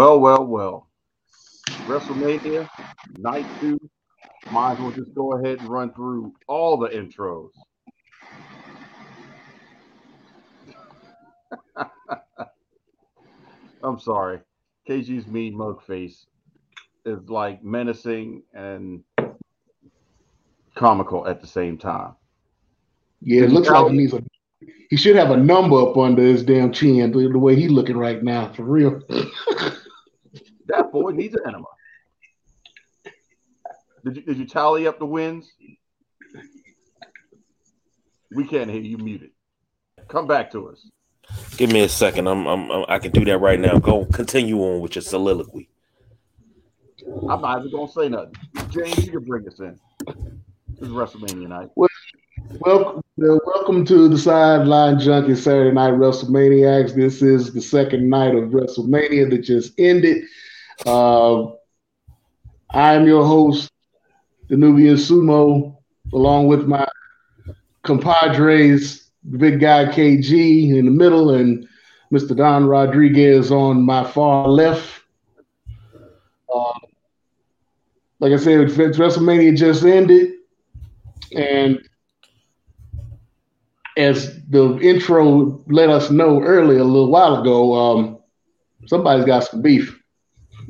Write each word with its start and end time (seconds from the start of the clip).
Well, 0.00 0.18
well, 0.18 0.46
well. 0.46 0.88
WrestleMania 1.86 2.66
night 3.18 3.44
two. 3.60 3.78
Might 4.50 4.72
as 4.72 4.78
well 4.78 4.92
just 4.92 5.12
go 5.14 5.34
ahead 5.34 5.58
and 5.58 5.68
run 5.68 5.92
through 5.92 6.32
all 6.48 6.78
the 6.78 6.88
intros. 6.88 7.50
I'm 13.82 14.00
sorry. 14.00 14.40
KG's 14.88 15.26
mean 15.26 15.54
mug 15.54 15.82
face 15.82 16.24
is 17.04 17.28
like 17.28 17.62
menacing 17.62 18.42
and 18.54 19.04
comical 20.76 21.28
at 21.28 21.42
the 21.42 21.46
same 21.46 21.76
time. 21.76 22.14
Yeah, 23.20 23.42
it 23.42 23.50
looks 23.50 23.68
like 23.68 23.90
he 23.90 23.98
needs 23.98 24.14
a. 24.14 24.22
He 24.88 24.96
should 24.96 25.16
have 25.16 25.30
a 25.30 25.36
number 25.36 25.78
up 25.78 25.98
under 25.98 26.22
his 26.22 26.42
damn 26.42 26.72
chin. 26.72 27.12
The, 27.12 27.28
the 27.28 27.38
way 27.38 27.54
he's 27.54 27.70
looking 27.70 27.98
right 27.98 28.22
now, 28.22 28.50
for 28.54 28.62
real. 28.62 29.02
that 30.70 30.92
boy 30.92 31.10
needs 31.10 31.34
an 31.34 31.42
enema. 31.46 31.66
Did 34.04 34.16
you 34.16 34.22
did 34.22 34.38
you 34.38 34.46
tally 34.46 34.86
up 34.86 34.98
the 34.98 35.06
wins? 35.06 35.50
We 38.32 38.46
can't 38.46 38.70
hear 38.70 38.80
you 38.80 38.98
muted. 38.98 39.30
Come 40.08 40.26
back 40.26 40.50
to 40.52 40.68
us. 40.68 40.88
Give 41.56 41.70
me 41.70 41.82
a 41.82 41.88
second. 41.88 42.26
I'm, 42.26 42.46
I'm, 42.46 42.70
I'm 42.70 42.84
I 42.88 42.98
can 42.98 43.12
do 43.12 43.24
that 43.26 43.38
right 43.38 43.60
now. 43.60 43.78
Go 43.78 44.04
continue 44.06 44.58
on 44.58 44.80
with 44.80 44.94
your 44.94 45.02
soliloquy. 45.02 45.68
I'm 47.28 47.40
not 47.40 47.60
even 47.60 47.70
gonna 47.70 47.90
say 47.90 48.08
nothing. 48.08 48.34
James, 48.70 49.04
you 49.04 49.12
can 49.12 49.24
bring 49.24 49.46
us 49.46 49.58
in. 49.60 49.78
This 50.06 50.88
is 50.88 50.88
WrestleMania 50.88 51.48
night. 51.48 51.70
Well, 51.76 51.88
welcome, 52.60 53.02
uh, 53.22 53.38
welcome 53.44 53.84
to 53.86 54.08
the 54.08 54.18
Sideline 54.18 54.98
Junkie 54.98 55.34
Saturday 55.34 55.72
Night 55.72 55.94
WrestleManiacs. 55.94 56.94
This 56.94 57.22
is 57.22 57.52
the 57.52 57.60
second 57.60 58.08
night 58.08 58.34
of 58.34 58.50
WrestleMania 58.50 59.30
that 59.30 59.38
just 59.38 59.78
ended. 59.78 60.24
Uh, 60.86 61.50
I 62.70 62.94
am 62.94 63.06
your 63.06 63.24
host, 63.24 63.70
the 64.48 64.56
Nubian 64.56 64.96
Sumo, 64.96 65.76
along 66.12 66.46
with 66.46 66.66
my 66.66 66.86
compadres, 67.82 69.10
big 69.36 69.60
guy 69.60 69.86
KG 69.86 70.74
in 70.76 70.86
the 70.86 70.90
middle, 70.90 71.30
and 71.30 71.68
Mr. 72.12 72.34
Don 72.34 72.66
Rodriguez 72.66 73.52
on 73.52 73.82
my 73.82 74.04
far 74.04 74.48
left. 74.48 75.02
Uh, 76.52 76.72
like 78.18 78.32
I 78.32 78.36
said, 78.36 78.68
WrestleMania 78.68 79.56
just 79.56 79.84
ended, 79.84 80.32
and 81.36 81.78
as 83.98 84.42
the 84.48 84.78
intro 84.78 85.62
let 85.66 85.90
us 85.90 86.10
know 86.10 86.40
earlier 86.40 86.80
a 86.80 86.84
little 86.84 87.10
while 87.10 87.42
ago, 87.42 87.74
um, 87.74 88.18
somebody's 88.86 89.26
got 89.26 89.44
some 89.44 89.60
beef. 89.60 89.99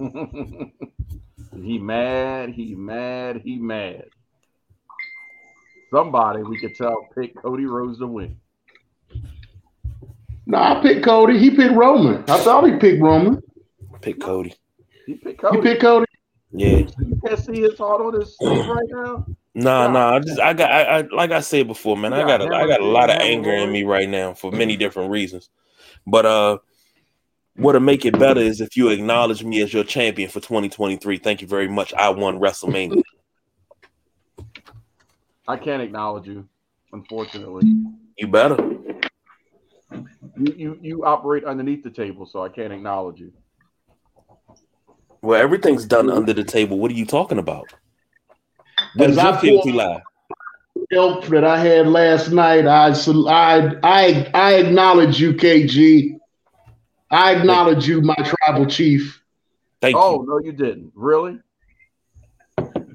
he 1.62 1.78
mad, 1.78 2.50
he 2.50 2.74
mad, 2.74 3.42
he 3.44 3.58
mad. 3.58 4.06
Somebody 5.92 6.42
we 6.42 6.58
could 6.58 6.74
tell 6.74 7.08
pick 7.14 7.36
Cody 7.36 7.66
Rhodes 7.66 7.98
to 7.98 8.06
win. 8.06 8.36
No, 10.46 10.58
I 10.58 10.80
picked 10.80 11.04
Cody. 11.04 11.38
He 11.38 11.50
picked 11.50 11.74
Roman. 11.74 12.24
I 12.28 12.38
thought 12.38 12.64
he 12.64 12.76
picked 12.78 13.02
Roman. 13.02 13.42
Pick 14.00 14.20
Cody. 14.20 14.54
He 15.06 15.14
picked 15.14 15.40
Cody. 15.40 15.56
He 15.56 15.62
picked 15.62 15.82
Cody. 15.82 16.06
Yeah. 16.52 16.78
You 16.78 17.20
can't 17.26 17.38
see 17.38 17.60
his 17.60 17.78
heart 17.78 18.00
on 18.00 18.18
his 18.18 18.36
sleeve 18.36 18.66
right 18.66 18.88
now. 18.88 19.26
Nah, 19.54 19.88
nah. 19.88 20.16
I 20.16 20.20
just 20.20 20.40
I 20.40 20.52
got 20.54 20.70
I, 20.70 20.82
I 20.82 21.00
like 21.12 21.30
I 21.30 21.40
said 21.40 21.66
before, 21.66 21.96
man. 21.96 22.12
I 22.14 22.22
got 22.22 22.40
a, 22.40 22.44
I 22.44 22.66
got 22.66 22.80
a 22.80 22.86
lot 22.86 23.10
of 23.10 23.16
anger 23.20 23.52
in 23.52 23.70
me 23.70 23.84
right 23.84 24.08
now 24.08 24.32
for 24.32 24.50
many 24.50 24.76
different 24.76 25.10
reasons. 25.10 25.50
But 26.06 26.24
uh 26.24 26.58
what'll 27.60 27.80
make 27.80 28.06
it 28.06 28.18
better 28.18 28.40
is 28.40 28.60
if 28.60 28.76
you 28.76 28.88
acknowledge 28.88 29.44
me 29.44 29.60
as 29.62 29.72
your 29.72 29.84
champion 29.84 30.30
for 30.30 30.40
2023. 30.40 31.18
Thank 31.18 31.42
you 31.42 31.46
very 31.46 31.68
much. 31.68 31.92
I 31.94 32.08
won 32.08 32.38
WrestleMania. 32.38 33.02
I 35.46 35.56
can't 35.56 35.82
acknowledge 35.82 36.26
you, 36.26 36.48
unfortunately. 36.92 37.70
You 38.16 38.28
better. 38.28 38.56
You, 40.36 40.54
you 40.56 40.78
you 40.80 41.04
operate 41.04 41.44
underneath 41.44 41.82
the 41.82 41.90
table, 41.90 42.24
so 42.24 42.42
I 42.42 42.48
can't 42.48 42.72
acknowledge 42.72 43.20
you. 43.20 43.32
Well, 45.22 45.40
everything's 45.40 45.84
done 45.84 46.08
under 46.08 46.32
the 46.32 46.44
table. 46.44 46.78
What 46.78 46.90
are 46.90 46.94
you 46.94 47.04
talking 47.04 47.38
about? 47.38 47.72
What 48.94 49.10
is 49.10 49.16
your 49.16 49.36
filthy 49.38 49.72
lie? 49.72 50.00
Help 50.92 51.26
that 51.26 51.44
I 51.44 51.58
had 51.58 51.88
last 51.88 52.30
night. 52.30 52.66
I 52.66 52.88
I 52.88 53.76
I 53.82 54.30
I 54.32 54.54
acknowledge 54.54 55.20
you, 55.20 55.34
KG. 55.34 56.19
I 57.10 57.34
acknowledge 57.34 57.88
you, 57.88 58.00
my 58.02 58.14
tribal 58.14 58.66
chief. 58.66 59.22
Thank 59.80 59.94
you. 59.94 60.00
oh, 60.00 60.22
you. 60.22 60.28
no, 60.28 60.38
you 60.38 60.52
didn't. 60.52 60.92
Really? 60.94 61.38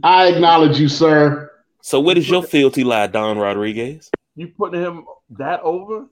I 0.04 0.28
acknowledge 0.28 0.80
you, 0.80 0.88
sir. 0.88 1.52
So 1.82 2.00
what 2.00 2.18
is 2.18 2.30
your 2.30 2.44
fealty 2.44 2.84
lie, 2.84 3.08
Don 3.08 3.38
Rodriguez? 3.38 4.10
You 4.36 4.48
putting 4.48 4.82
him 4.82 5.06
that 5.32 5.62
over? 5.62 6.08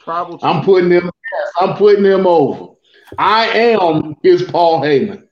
Tribal 0.00 0.38
chief? 0.38 0.44
I'm 0.44 0.64
putting 0.64 0.90
him. 0.90 1.04
Yes, 1.04 1.52
I'm 1.58 1.76
putting 1.76 2.04
him 2.04 2.26
over. 2.26 2.74
I 3.18 3.46
am 3.48 4.16
his 4.22 4.42
Paul 4.42 4.80
Heyman. 4.80 5.26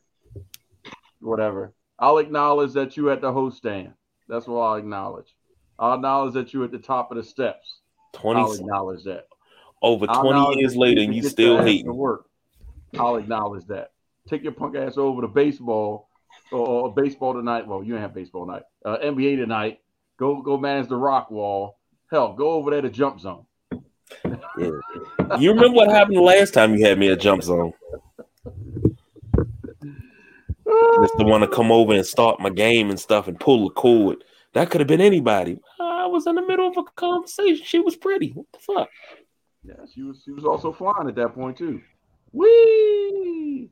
Whatever. 1.20 1.72
I'll 1.98 2.18
acknowledge 2.18 2.72
that 2.72 2.96
you 2.96 3.10
at 3.10 3.20
the 3.20 3.32
host 3.32 3.58
stand. 3.58 3.92
That's 4.28 4.46
what 4.46 4.60
I'll 4.60 4.74
acknowledge. 4.76 5.34
I'll 5.78 5.94
acknowledge 5.94 6.34
that 6.34 6.52
you 6.54 6.64
at 6.64 6.70
the 6.70 6.78
top 6.78 7.10
of 7.10 7.16
the 7.16 7.24
steps. 7.24 7.80
20 8.14 8.40
I'll 8.40 8.52
acknowledge 8.52 9.04
that. 9.04 9.26
Over 9.84 10.06
I'll 10.08 10.22
20 10.22 10.60
years 10.60 10.76
later 10.76 11.02
and 11.02 11.14
you 11.14 11.22
still 11.22 11.54
your 11.54 11.60
ass 11.60 11.66
hating. 11.66 11.86
to 11.86 11.92
work. 11.92 12.26
I'll 12.98 13.16
acknowledge 13.16 13.66
that. 13.66 13.92
Take 14.28 14.42
your 14.42 14.52
punk 14.52 14.76
ass 14.76 14.96
over 14.96 15.22
to 15.22 15.28
baseball 15.28 16.08
or, 16.52 16.92
baseball 16.94 17.34
tonight. 17.34 17.66
Well, 17.66 17.82
you 17.82 17.94
ain't 17.94 18.02
have 18.02 18.14
baseball 18.14 18.46
night. 18.46 18.62
Uh, 18.84 18.98
NBA 18.98 19.36
tonight. 19.36 19.80
Go 20.18 20.40
go 20.42 20.56
manage 20.56 20.88
the 20.88 20.96
rock 20.96 21.30
wall. 21.30 21.78
Hell, 22.10 22.34
go 22.34 22.50
over 22.50 22.70
there 22.70 22.82
to 22.82 22.90
jump 22.90 23.20
zone. 23.20 23.46
Yeah. 24.56 24.70
You 25.38 25.52
remember 25.52 25.76
what 25.76 25.90
happened 25.90 26.16
the 26.16 26.22
last 26.22 26.54
time 26.54 26.74
you 26.74 26.84
had 26.84 26.98
me 26.98 27.10
at 27.10 27.20
Jump 27.20 27.42
Zone? 27.42 27.72
Just 31.02 31.18
to 31.18 31.24
want 31.24 31.42
to 31.42 31.48
come 31.48 31.72
over 31.72 31.92
and 31.92 32.04
start 32.04 32.40
my 32.40 32.50
game 32.50 32.90
and 32.90 33.00
stuff 33.00 33.28
and 33.28 33.38
pull 33.38 33.68
the 33.68 33.74
cord. 33.74 34.22
That 34.52 34.70
could 34.70 34.80
have 34.80 34.88
been 34.88 35.00
anybody. 35.00 35.60
I 35.80 36.06
was 36.06 36.26
in 36.26 36.36
the 36.36 36.46
middle 36.46 36.68
of 36.68 36.76
a 36.76 36.84
conversation. 36.94 37.64
She 37.64 37.80
was 37.80 37.96
pretty. 37.96 38.30
What 38.30 38.46
the 38.52 38.58
fuck? 38.58 38.88
Yeah, 39.64 39.86
she 39.92 40.02
was 40.02 40.20
she 40.22 40.30
was 40.30 40.44
also 40.44 40.72
flying 40.72 41.08
at 41.08 41.14
that 41.14 41.34
point 41.34 41.56
too. 41.56 41.80
Whee! 42.32 43.70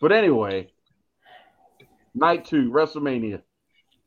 But 0.00 0.12
anyway, 0.12 0.70
night 2.14 2.44
two, 2.44 2.70
WrestleMania. 2.70 3.42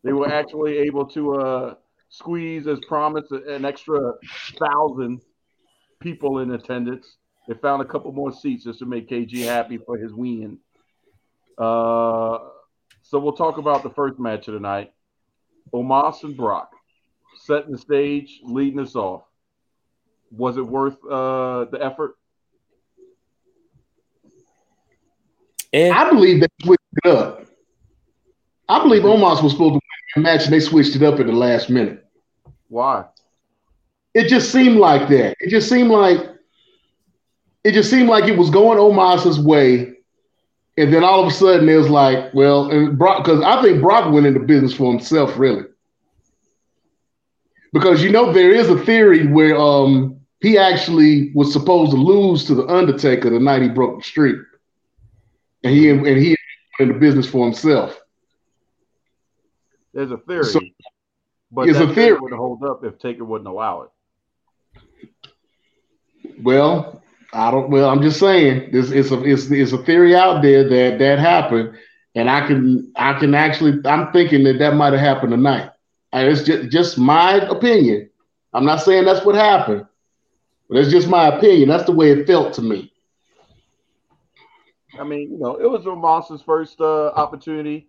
They 0.04 0.14
were 0.14 0.32
actually 0.32 0.78
able 0.78 1.06
to 1.08 1.36
uh 1.36 1.76
squeeze 2.08 2.68
as 2.68 2.80
promised 2.88 3.32
an 3.32 3.66
extra 3.66 4.14
thousand 4.58 5.22
people 6.00 6.40
in 6.40 6.52
attendance. 6.52 7.18
They 7.48 7.56
found 7.56 7.82
a 7.82 7.86
couple 7.86 8.14
more 8.14 8.32
seats 8.32 8.64
just 8.64 8.80
to 8.80 8.86
make 8.86 9.10
KG 9.10 9.44
happy 9.44 9.78
for 9.78 9.98
his 9.98 10.14
win. 10.14 10.60
Uh 11.58 12.40
so 13.02 13.20
we'll 13.20 13.34
talk 13.34 13.58
about 13.58 13.84
the 13.84 13.90
first 13.90 14.20
match 14.20 14.48
of 14.48 14.54
the 14.54 14.60
night. 14.62 14.94
Omos 15.74 16.24
and 16.24 16.38
Brock 16.38 16.72
setting 17.38 17.74
the 17.74 17.78
stage, 17.78 18.40
leading 18.44 18.80
us 18.80 18.96
off 18.96 19.24
was 20.32 20.58
it 20.58 20.66
worth 20.66 20.98
uh, 21.06 21.66
the 21.66 21.80
effort? 21.82 22.16
And 25.74 25.94
I 25.94 26.10
believe 26.10 26.42
they 26.42 26.48
switched 26.64 26.82
it 27.04 27.10
up. 27.10 27.46
I 28.70 28.82
believe 28.82 29.04
Omos 29.04 29.44
was 29.44 29.52
supposed 29.52 29.74
to 29.74 29.74
win 29.74 29.82
the 30.16 30.22
match, 30.22 30.46
and 30.46 30.54
they 30.54 30.60
switched 30.60 30.96
it 30.96 31.04
up 31.04 31.20
at 31.20 31.26
the 31.26 31.34
last 31.34 31.70
minute. 31.70 32.06
Why? 32.70 33.06
It 34.14 34.30
just 34.30 34.52
seemed 34.52 34.78
like 34.78 35.10
that. 35.10 35.36
It 35.40 35.50
just 35.50 35.70
seemed 35.70 35.92
like 35.92 36.20
it 37.66 37.74
just 37.74 37.90
seemed 37.90 38.08
like 38.08 38.26
it 38.26 38.38
was 38.38 38.50
going 38.50 38.78
Omos's 38.78 39.40
way, 39.40 39.96
and 40.78 40.94
then 40.94 41.04
all 41.04 41.22
of 41.22 41.28
a 41.28 41.32
sudden 41.32 41.68
it 41.68 41.76
was 41.76 41.90
like, 41.90 42.34
well, 42.34 42.72
and 42.72 42.98
Brock 42.98 43.24
because 43.26 43.42
I 43.42 43.62
think 43.62 43.82
Brock 43.82 44.14
went 44.14 44.26
into 44.26 44.40
business 44.40 44.74
for 44.74 44.92
himself, 44.92 45.38
really. 45.38 45.64
Because 47.74 48.02
you 48.02 48.10
know 48.10 48.32
there 48.32 48.52
is 48.52 48.70
a 48.70 48.80
theory 48.86 49.28
where 49.28 49.58
um 49.58 50.15
he 50.46 50.60
actually 50.60 51.32
was 51.34 51.52
supposed 51.52 51.92
to 51.92 51.98
lose 51.98 52.46
to 52.46 52.54
the 52.54 52.68
Undertaker 52.68 53.32
the 53.32 53.40
night 53.40 53.64
he 53.64 53.70
broke 53.70 53.98
the 53.98 54.04
streak, 54.04 54.38
and 55.64 55.74
he 55.74 55.90
and 55.90 56.06
he 56.06 56.36
in 56.80 56.90
the 56.90 56.94
business 56.94 57.28
for 57.28 57.46
himself. 57.46 58.00
There's 59.92 60.12
a 60.12 60.18
theory, 60.18 60.44
So- 60.44 60.60
but 61.52 61.68
It's 61.68 61.80
a 61.80 61.92
theory. 61.96 62.20
wouldn't 62.20 62.40
hold 62.40 62.64
up 62.64 62.84
if 62.84 63.00
Taker 63.00 63.24
wouldn't 63.26 63.48
allow 63.48 63.84
it. 63.84 63.90
Well, 66.44 67.02
I 67.34 67.50
don't. 67.50 67.72
Well, 67.72 67.90
I'm 67.90 68.04
just 68.04 68.20
saying 68.20 68.70
this 68.72 68.92
is 68.92 69.12
a 69.12 69.24
it's, 69.24 69.50
it's 69.50 69.72
a 69.72 69.80
theory 69.80 70.16
out 70.16 70.44
there 70.44 70.68
that 70.68 71.00
that 71.00 71.18
happened, 71.18 71.76
and 72.14 72.30
I 72.30 72.46
can 72.46 72.92
I 72.96 73.14
can 73.18 73.34
actually 73.34 73.80
I'm 73.86 74.12
thinking 74.12 74.44
that 74.44 74.60
that 74.60 74.76
might 74.76 74.94
have 74.94 75.02
happened 75.02 75.32
tonight. 75.32 75.72
And 76.14 76.28
it's 76.30 76.44
just 76.44 76.70
just 76.70 76.98
my 77.00 77.36
opinion. 77.50 78.10
I'm 78.54 78.66
not 78.66 78.82
saying 78.82 79.06
that's 79.06 79.26
what 79.26 79.36
happened, 79.36 79.86
but 80.70 80.78
it's 80.78 80.92
just 80.92 81.08
my 81.08 81.28
opinion. 81.28 81.70
That's 81.70 81.86
the 81.86 81.92
way 81.92 82.12
it 82.12 82.28
felt 82.28 82.54
to 82.56 82.62
me. 82.62 82.92
I 85.00 85.04
mean, 85.04 85.32
you 85.32 85.38
know, 85.38 85.56
it 85.56 85.70
was 85.70 85.86
Omos's 85.86 86.42
first 86.42 86.80
uh, 86.80 87.08
opportunity 87.10 87.88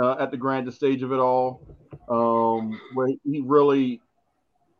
uh, 0.00 0.16
at 0.18 0.30
the 0.30 0.36
grandest 0.36 0.76
stage 0.76 1.02
of 1.02 1.12
it 1.12 1.18
all, 1.18 1.66
um, 2.08 2.78
where 2.94 3.08
he 3.24 3.42
really, 3.44 4.00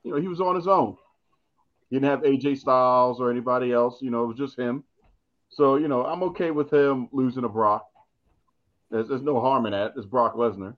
you 0.05 0.11
know, 0.11 0.21
he 0.21 0.29
was 0.29 0.41
on 0.41 0.55
his 0.55 0.69
own. 0.69 0.97
He 1.89 1.97
didn't 1.97 2.11
have 2.11 2.23
AJ 2.23 2.59
Styles 2.59 3.21
or 3.21 3.31
anybody 3.31 3.73
else. 3.73 4.01
You 4.01 4.11
know, 4.11 4.25
it 4.25 4.27
was 4.29 4.39
just 4.39 4.59
him. 4.59 4.85
So, 5.49 5.77
you 5.77 5.89
know, 5.89 6.05
I'm 6.05 6.23
okay 6.25 6.51
with 6.51 6.73
him 6.73 7.09
losing 7.13 7.43
to 7.43 7.49
Brock. 7.49 7.87
There's, 8.91 9.09
there's 9.09 9.23
no 9.23 9.41
harm 9.41 9.67
in 9.67 9.73
that. 9.73 9.93
It's 9.97 10.07
Brock 10.07 10.35
Lesnar. 10.35 10.77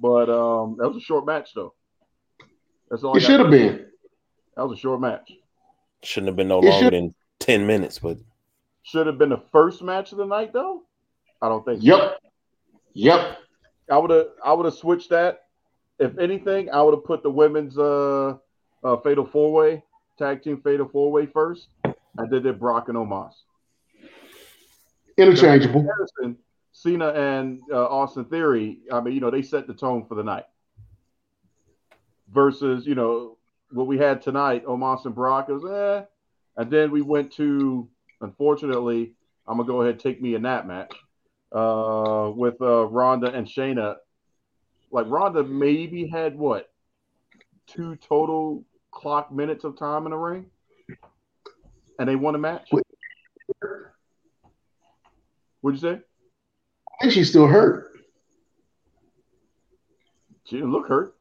But 0.00 0.28
um, 0.28 0.76
that 0.78 0.88
was 0.88 0.96
a 0.96 1.00
short 1.00 1.26
match, 1.26 1.50
though. 1.54 1.74
That's 2.90 3.04
all. 3.04 3.16
It 3.16 3.20
should 3.20 3.40
have 3.40 3.50
been. 3.50 3.87
That 4.58 4.66
was 4.66 4.76
a 4.76 4.80
short 4.80 5.00
match. 5.00 5.34
Shouldn't 6.02 6.26
have 6.30 6.36
been 6.36 6.48
no 6.48 6.58
longer 6.58 6.90
than 6.90 7.14
ten 7.38 7.64
minutes, 7.64 8.00
but 8.00 8.18
should 8.82 9.06
have 9.06 9.16
been 9.16 9.28
the 9.28 9.40
first 9.52 9.82
match 9.82 10.10
of 10.10 10.18
the 10.18 10.26
night, 10.26 10.52
though. 10.52 10.82
I 11.40 11.48
don't 11.48 11.64
think. 11.64 11.80
Yep. 11.80 11.96
So. 11.96 12.14
Yep. 12.94 13.38
I 13.88 13.98
would 13.98 14.10
have. 14.10 14.26
I 14.44 14.52
would 14.52 14.64
have 14.64 14.74
switched 14.74 15.10
that. 15.10 15.44
If 16.00 16.18
anything, 16.18 16.70
I 16.70 16.82
would 16.82 16.92
have 16.92 17.04
put 17.04 17.22
the 17.22 17.30
women's 17.30 17.78
uh, 17.78 18.34
uh 18.82 18.96
fatal 18.96 19.24
four 19.24 19.52
way 19.52 19.84
tag 20.18 20.42
team 20.42 20.60
fatal 20.60 20.88
four 20.88 21.12
way 21.12 21.26
first, 21.26 21.68
and 21.84 22.28
then 22.28 22.42
did 22.42 22.58
Brock 22.58 22.88
and 22.88 22.98
Omos. 22.98 23.34
Interchangeable. 25.16 25.86
Cena 26.72 27.10
and 27.10 27.60
uh, 27.70 27.86
Austin 27.86 28.24
Theory. 28.24 28.80
I 28.92 29.00
mean, 29.00 29.14
you 29.14 29.20
know, 29.20 29.30
they 29.30 29.42
set 29.42 29.68
the 29.68 29.74
tone 29.74 30.04
for 30.08 30.16
the 30.16 30.24
night. 30.24 30.46
Versus, 32.32 32.86
you 32.86 32.96
know, 32.96 33.37
what 33.70 33.86
we 33.86 33.98
had 33.98 34.22
tonight, 34.22 34.64
Omos 34.64 35.04
and 35.04 35.14
Brock 35.14 35.48
was 35.48 35.64
eh, 35.64 36.04
and 36.56 36.70
then 36.70 36.90
we 36.90 37.02
went 37.02 37.32
to 37.34 37.88
Unfortunately, 38.20 39.12
I'm 39.46 39.56
gonna 39.56 39.66
go 39.66 39.82
ahead 39.82 39.94
and 39.94 40.00
take 40.02 40.20
me 40.20 40.34
in 40.34 40.42
that 40.42 40.66
match 40.66 40.92
uh, 41.52 42.30
with 42.34 42.60
uh, 42.60 42.86
Ronda 42.86 43.32
and 43.32 43.46
Shayna. 43.46 43.96
Like 44.90 45.06
Ronda 45.08 45.44
maybe 45.44 46.06
had 46.06 46.36
what 46.36 46.70
two 47.66 47.96
total 47.96 48.64
clock 48.90 49.30
minutes 49.30 49.64
of 49.64 49.78
time 49.78 50.06
in 50.06 50.10
the 50.10 50.16
ring, 50.16 50.46
and 51.98 52.08
they 52.08 52.16
won 52.16 52.34
a 52.34 52.38
match. 52.38 52.70
What'd 55.60 55.80
you 55.80 55.88
say? 55.88 56.00
I 56.00 57.02
think 57.02 57.12
she's 57.12 57.28
still 57.28 57.46
hurt. 57.46 57.90
She 60.44 60.56
didn't 60.56 60.72
look 60.72 60.88
hurt. 60.88 61.14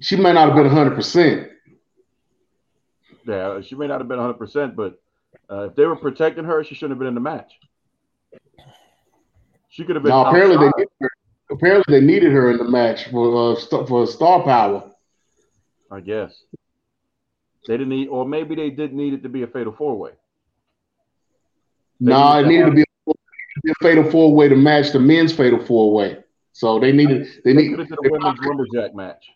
She 0.00 0.16
may 0.16 0.32
not 0.32 0.48
have 0.48 0.56
been 0.56 0.72
100%. 0.72 1.50
Yeah, 3.26 3.60
she 3.60 3.74
may 3.74 3.86
not 3.86 4.00
have 4.00 4.08
been 4.08 4.18
100%, 4.18 4.76
but 4.76 5.00
uh, 5.50 5.68
if 5.68 5.74
they 5.74 5.84
were 5.84 5.96
protecting 5.96 6.44
her, 6.44 6.62
she 6.62 6.74
shouldn't 6.74 6.92
have 6.92 6.98
been 6.98 7.08
in 7.08 7.14
the 7.14 7.20
match. 7.20 7.52
She 9.68 9.84
could 9.84 9.96
have 9.96 10.02
been. 10.02 10.10
No, 10.10 10.24
apparently 10.24 10.56
they 10.56 10.72
needed 10.76 10.88
her. 11.00 11.10
apparently 11.50 12.00
they 12.00 12.06
needed 12.06 12.32
her 12.32 12.50
in 12.50 12.58
the 12.58 12.64
match 12.64 13.10
for 13.10 13.52
uh, 13.52 13.84
for 13.86 14.06
star 14.06 14.42
power. 14.42 14.90
I 15.90 16.00
guess 16.00 16.34
they 17.66 17.74
didn't 17.74 17.90
need, 17.90 18.08
or 18.08 18.26
maybe 18.26 18.54
they 18.54 18.70
did 18.70 18.94
need 18.94 19.12
it 19.12 19.22
to 19.24 19.28
be 19.28 19.42
a 19.42 19.46
fatal 19.46 19.74
four 19.76 19.98
way. 19.98 20.12
No, 22.00 22.16
nah, 22.16 22.38
it 22.38 22.46
needed 22.46 22.64
to 22.66 22.70
be 22.72 22.84
a, 23.70 23.74
fatal 23.82 24.10
four 24.10 24.34
way 24.34 24.48
to 24.48 24.56
match 24.56 24.92
the 24.92 24.98
men's 24.98 25.32
fatal 25.32 25.62
four 25.62 25.92
way. 25.92 26.18
So 26.52 26.78
they 26.78 26.92
needed 26.92 27.26
they, 27.44 27.52
they 27.52 27.68
needed 27.68 27.90
a 27.92 27.96
women's 28.00 28.38
lumberjack 28.40 28.94
match. 28.94 29.26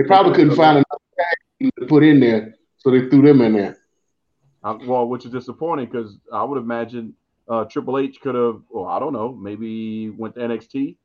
They 0.00 0.06
probably 0.06 0.32
couldn't 0.32 0.56
find 0.56 0.78
enough 0.78 1.02
tag 1.18 1.70
to 1.78 1.86
put 1.86 2.02
in 2.02 2.20
there, 2.20 2.54
so 2.78 2.90
they 2.90 3.10
threw 3.10 3.20
them 3.20 3.42
in 3.42 3.52
there. 3.52 3.76
Uh, 4.64 4.78
well, 4.86 5.06
which 5.06 5.26
is 5.26 5.30
disappointing 5.30 5.90
because 5.90 6.16
I 6.32 6.42
would 6.42 6.56
imagine 6.56 7.12
uh, 7.50 7.64
Triple 7.64 7.98
H 7.98 8.18
could 8.22 8.34
have, 8.34 8.62
well, 8.70 8.86
I 8.86 8.98
don't 8.98 9.12
know, 9.12 9.30
maybe 9.34 10.08
went 10.08 10.36
to 10.36 10.40
NXT. 10.40 10.96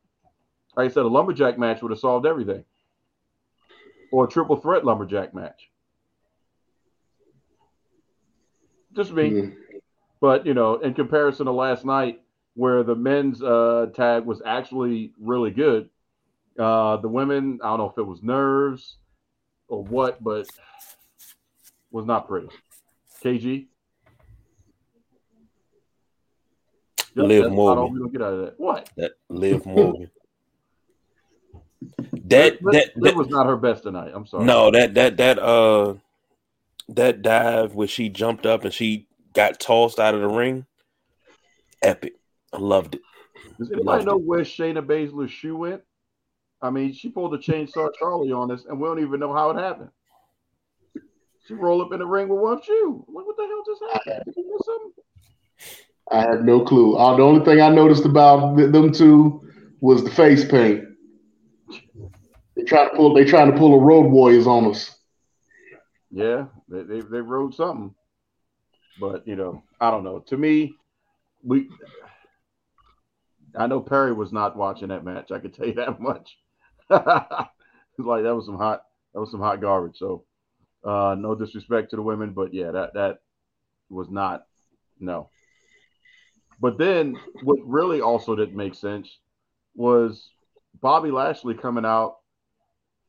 Like 0.78 0.92
I 0.92 0.94
said, 0.94 1.04
a 1.04 1.10
lumberjack 1.10 1.60
match 1.60 1.82
would 1.82 1.92
have 1.92 2.00
solved 2.00 2.26
everything, 2.26 2.64
or 4.14 4.26
a 4.26 4.30
triple 4.30 4.56
threat 4.56 4.86
lumberjack 4.86 5.34
match. 5.34 5.70
Just 8.94 9.12
me, 9.12 9.30
mm-hmm. 9.30 9.78
but 10.22 10.46
you 10.46 10.54
know, 10.54 10.76
in 10.76 10.94
comparison 10.94 11.48
to 11.48 11.52
last 11.52 11.84
night, 11.84 12.22
where 12.54 12.82
the 12.84 12.96
men's 12.96 13.44
uh, 13.44 13.88
tag 13.94 14.24
was 14.24 14.42
actually 14.46 15.12
really 15.20 15.52
good, 15.52 15.90
uh, 16.60 16.98
the 16.98 17.08
women, 17.08 17.60
I 17.64 17.70
don't 17.70 17.80
know 17.80 17.90
if 17.90 17.98
it 17.98 18.04
was 18.04 18.22
nerves 18.24 18.98
or 19.68 19.84
what, 19.84 20.24
but 20.24 20.48
was 21.92 22.06
not 22.06 22.28
pretty. 22.28 22.48
KG. 23.24 23.68
Liv 27.16 27.52
Morgan. 27.52 27.94
We 27.94 28.00
don't 28.00 28.12
get 28.12 28.22
out 28.22 28.34
of 28.34 28.40
that. 28.42 28.60
What? 28.60 28.90
That 28.98 29.14
Liv 29.30 29.66
Morgan. 29.66 30.12
that, 32.12 32.60
that, 32.62 32.62
that 32.72 32.92
that 32.96 33.16
was 33.16 33.30
not 33.30 33.46
her 33.46 33.56
best 33.56 33.84
tonight. 33.84 34.12
I'm 34.14 34.26
sorry. 34.26 34.46
No, 34.46 34.72
that 34.72 34.96
that 34.96 35.18
that 35.18 35.40
uh 35.40 35.96
that 36.90 37.22
dive 37.22 37.74
where 37.74 37.88
she 37.88 38.10
jumped 38.10 38.46
up 38.46 38.66
and 38.66 38.74
she 38.74 39.08
got 39.34 39.60
tossed 39.60 40.00
out 40.00 40.16
of 40.16 40.22
the 40.22 40.28
ring. 40.28 40.66
Epic. 41.82 42.16
I 42.52 42.58
loved 42.58 42.96
it. 42.96 43.02
Does 43.60 43.72
anybody 43.72 43.86
loved 43.86 44.06
know 44.08 44.18
it. 44.18 44.24
where 44.24 44.42
Shayna 44.42 44.86
Baszler's 44.86 45.32
shoe 45.32 45.56
went? 45.58 45.82
I 46.62 46.70
mean, 46.70 46.94
she 46.94 47.10
pulled 47.10 47.34
a 47.34 47.38
chainsaw 47.38 47.90
Charlie 47.98 48.32
on 48.32 48.52
us, 48.52 48.66
and 48.68 48.80
we 48.80 48.88
don't 48.88 49.00
even 49.00 49.20
know 49.20 49.34
how 49.34 49.52
it 49.52 49.58
happened. 49.58 49.90
She 51.48 51.54
rolled 51.54 51.86
up 51.86 51.94
in 51.94 52.00
the 52.00 52.06
ring 52.06 52.28
with 52.28 52.40
one 52.40 52.62
shoe. 52.62 53.04
What, 53.08 53.26
what 53.28 53.38
the 53.38 53.44
hell 53.44 53.64
just 53.66 53.84
happened? 53.94 54.24
Did 54.26 54.36
you 54.36 54.52
miss 54.52 54.66
something? 54.66 54.92
I 56.12 56.22
have 56.22 56.44
no 56.44 56.64
clue. 56.64 56.96
Uh, 56.96 57.16
the 57.16 57.24
only 57.24 57.46
thing 57.46 57.62
I 57.62 57.70
noticed 57.70 58.06
about 58.06 58.56
them 58.56 58.92
two 58.92 59.42
was 59.80 60.04
the 60.04 60.10
face 60.10 60.46
paint. 60.46 60.86
They 62.56 62.64
try 62.64 62.90
to 62.90 62.96
pull. 62.96 63.14
They 63.14 63.26
trying 63.26 63.52
to 63.52 63.58
pull 63.58 63.74
a 63.74 63.80
Road 63.80 64.10
Warriors 64.10 64.48
on 64.48 64.66
us. 64.70 64.96
Yeah, 66.12 66.46
they, 66.70 66.84
they 66.84 67.02
they 67.02 67.22
rode 67.22 67.54
something, 67.54 67.94
but 69.00 69.28
you 69.28 69.36
know, 69.36 69.64
I 69.82 69.92
don't 69.92 70.04
know. 70.04 70.20
To 70.20 70.38
me, 70.38 70.74
we. 71.44 71.70
I 73.58 73.68
know 73.68 73.82
Perry 73.82 74.14
was 74.14 74.32
not 74.32 74.56
watching 74.56 74.90
that 74.90 75.06
match. 75.06 75.32
I 75.32 75.40
can 75.40 75.52
tell 75.52 75.68
you 75.68 75.74
that 75.74 76.00
much. 76.00 76.38
like 76.90 78.24
that 78.24 78.36
was 78.36 78.46
some 78.46 78.58
hot. 78.58 78.84
That 79.14 79.20
was 79.20 79.32
some 79.32 79.40
hot 79.40 79.62
garbage. 79.62 79.98
So 79.98 80.24
uh, 80.84 81.16
no 81.18 81.36
disrespect 81.36 81.90
to 81.90 81.96
the 81.96 82.02
women, 82.02 82.32
but 82.34 82.54
yeah, 82.54 82.72
that 82.72 82.94
that 82.94 83.20
was 83.90 84.10
not 84.10 84.46
no. 85.00 85.30
But 86.60 86.78
then 86.78 87.18
what 87.44 87.60
really 87.64 88.02
also 88.02 88.36
didn't 88.36 88.56
make 88.56 88.76
sense 88.76 89.20
was 89.76 90.30
Bobby 90.82 91.12
Lashley 91.12 91.54
coming 91.54 91.86
out 91.86 92.18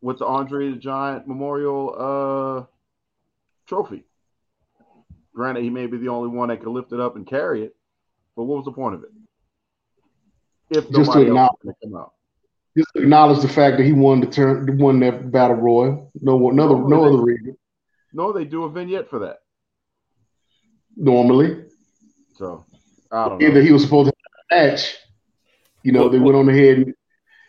with 0.01 0.19
the 0.19 0.27
Andre 0.27 0.71
the 0.71 0.77
Giant 0.77 1.29
Memorial 1.29 1.95
uh, 1.97 2.65
trophy. 3.67 4.05
Granted, 5.35 5.65
he 5.65 5.71
may 5.71 5.87
be 5.87 5.99
the 5.99 6.09
only 6.09 6.29
one 6.29 6.49
that 6.49 6.61
could 6.61 6.71
lift 6.71 6.93
it 6.93 7.01
up 7.01 7.17
and 7.17 7.27
carry 7.27 7.63
it, 7.63 7.77
but 8.35 8.45
what 8.45 8.57
was 8.57 8.65
the 8.65 8.73
point 8.73 8.95
of 8.95 9.03
it? 9.05 9.11
If 10.71 10.91
just 10.91 11.13
to 11.13 11.21
acknowledge, 11.21 11.59
come 11.83 11.95
out. 11.95 12.15
Just 12.77 12.91
acknowledge 12.95 13.41
the 13.41 13.49
fact 13.49 13.79
that 13.79 13.85
he 13.85 13.93
won 13.93 14.21
the 14.21 14.27
turn, 14.27 14.79
won 14.79 15.01
that 15.01 15.31
battle 15.31 15.57
royal. 15.57 16.11
No, 16.21 16.51
another, 16.51 16.77
no 16.77 17.05
other 17.05 17.23
reason. 17.23 17.57
No, 18.13 18.33
they 18.33 18.45
do 18.45 18.65
a 18.65 18.71
vignette 18.71 19.09
for 19.09 19.21
that. 19.21 19.39
Normally. 20.97 21.65
So 22.37 22.65
I 23.11 23.29
don't 23.29 23.41
know. 23.41 23.47
Either 23.47 23.63
he 23.63 23.73
was 23.73 23.83
supposed 23.83 24.11
to 24.11 24.15
have 24.51 24.61
a 24.61 24.71
match. 24.71 24.95
You 25.83 25.93
know, 25.93 26.09
they 26.09 26.19
went 26.19 26.37
on 26.37 26.49
ahead 26.49 26.79
and 26.79 26.95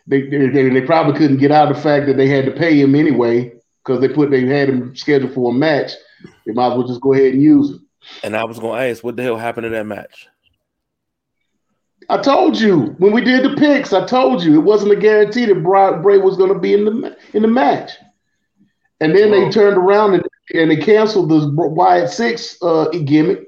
they, 0.06 0.22
they, 0.28 0.68
they 0.68 0.80
probably 0.82 1.18
couldn't 1.18 1.38
get 1.38 1.52
out 1.52 1.70
of 1.70 1.76
the 1.76 1.82
fact 1.82 2.06
that 2.06 2.16
they 2.16 2.28
had 2.28 2.46
to 2.46 2.52
pay 2.52 2.80
him 2.80 2.94
anyway 2.94 3.52
because 3.84 4.00
they 4.00 4.08
put 4.08 4.30
they 4.30 4.46
had 4.46 4.68
him 4.68 4.94
scheduled 4.96 5.34
for 5.34 5.50
a 5.50 5.54
match. 5.54 5.92
They 6.46 6.52
might 6.52 6.68
as 6.68 6.78
well 6.78 6.86
just 6.86 7.00
go 7.00 7.12
ahead 7.12 7.34
and 7.34 7.42
use 7.42 7.70
him. 7.70 7.86
And 8.22 8.36
I 8.36 8.44
was 8.44 8.58
gonna 8.58 8.80
ask, 8.80 9.04
what 9.04 9.16
the 9.16 9.22
hell 9.22 9.36
happened 9.36 9.64
to 9.64 9.70
that 9.70 9.86
match? 9.86 10.28
I 12.08 12.18
told 12.18 12.58
you 12.58 12.94
when 12.98 13.12
we 13.12 13.20
did 13.20 13.44
the 13.44 13.56
picks. 13.56 13.92
I 13.92 14.06
told 14.06 14.42
you 14.42 14.54
it 14.54 14.64
wasn't 14.64 14.92
a 14.92 14.96
guarantee 14.96 15.44
that 15.46 15.62
Bray 15.62 16.18
was 16.18 16.36
going 16.36 16.52
to 16.52 16.58
be 16.58 16.72
in 16.72 16.84
the 16.84 17.16
in 17.34 17.42
the 17.42 17.48
match. 17.48 17.92
And 19.00 19.14
then 19.14 19.30
they 19.30 19.50
turned 19.50 19.76
around 19.76 20.14
and 20.14 20.24
and 20.54 20.70
they 20.70 20.76
canceled 20.76 21.28
the 21.28 21.50
Wyatt 21.54 22.10
Six 22.10 22.56
uh, 22.62 22.88
gimmick. 23.04 23.44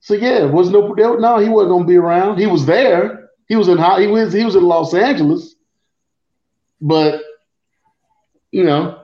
So 0.00 0.14
yeah, 0.14 0.44
was 0.44 0.70
no 0.70 0.88
no 0.88 1.38
he 1.38 1.48
wasn't 1.48 1.70
gonna 1.72 1.84
be 1.84 1.96
around. 1.96 2.38
He 2.38 2.46
was 2.46 2.66
there. 2.66 3.30
He 3.46 3.56
was 3.56 3.68
in 3.68 3.78
he 3.78 4.06
was 4.08 4.32
he 4.32 4.44
was 4.44 4.56
in 4.56 4.64
Los 4.64 4.94
Angeles, 4.94 5.54
but 6.80 7.22
you 8.50 8.64
know, 8.64 9.00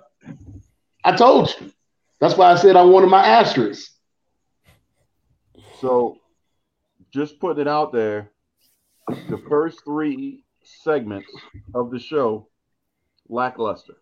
I 1.04 1.16
told 1.16 1.54
you. 1.60 1.72
That's 2.20 2.36
why 2.36 2.50
I 2.50 2.56
said 2.56 2.74
I 2.74 2.82
wanted 2.82 3.10
my 3.10 3.24
asterisk. 3.24 3.92
So, 5.80 6.18
just 7.12 7.38
putting 7.38 7.60
it 7.60 7.68
out 7.68 7.92
there, 7.92 8.32
the 9.08 9.42
first 9.48 9.84
three 9.84 10.44
segments 10.62 11.28
of 11.74 11.90
the 11.90 11.98
show 11.98 12.48
lackluster. 13.28 13.94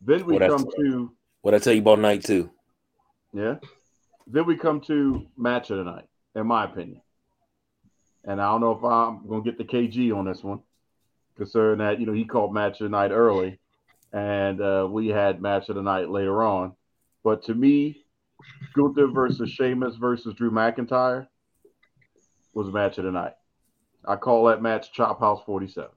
Then 0.00 0.26
we 0.26 0.38
come 0.38 0.66
to 0.76 1.12
what 1.42 1.54
I 1.54 1.58
tell 1.58 1.72
you 1.72 1.80
about 1.80 1.98
night 1.98 2.24
two? 2.24 2.50
Yeah. 3.32 3.56
then 4.26 4.46
we 4.46 4.56
come 4.56 4.80
to 4.82 5.26
match 5.36 5.70
of 5.70 5.78
the 5.78 5.84
night, 5.84 6.08
in 6.34 6.46
my 6.46 6.64
opinion. 6.64 7.00
And 8.24 8.40
I 8.40 8.50
don't 8.50 8.60
know 8.60 8.72
if 8.72 8.84
I'm 8.84 9.26
gonna 9.28 9.42
get 9.42 9.58
the 9.58 9.64
KG 9.64 10.16
on 10.16 10.24
this 10.24 10.42
one, 10.42 10.60
considering 11.36 11.78
that 11.78 12.00
you 12.00 12.06
know 12.06 12.12
he 12.12 12.24
called 12.24 12.52
match 12.52 12.80
of 12.80 12.84
the 12.84 12.96
night 12.96 13.10
early, 13.10 13.58
and 14.12 14.60
uh, 14.60 14.86
we 14.90 15.08
had 15.08 15.40
match 15.40 15.68
of 15.68 15.76
the 15.76 15.82
night 15.82 16.10
later 16.10 16.42
on. 16.42 16.74
But 17.24 17.44
to 17.44 17.54
me, 17.54 18.04
Gunther 18.74 19.08
versus 19.08 19.50
Sheamus 19.50 19.96
versus 19.96 20.34
Drew 20.34 20.50
McIntyre 20.50 21.26
was 22.52 22.72
match 22.72 22.98
of 22.98 23.04
the 23.04 23.12
night. 23.12 23.34
I 24.08 24.16
call 24.16 24.46
that 24.46 24.62
match 24.62 24.92
Chop 24.92 25.20
House 25.20 25.42
47. 25.46 25.90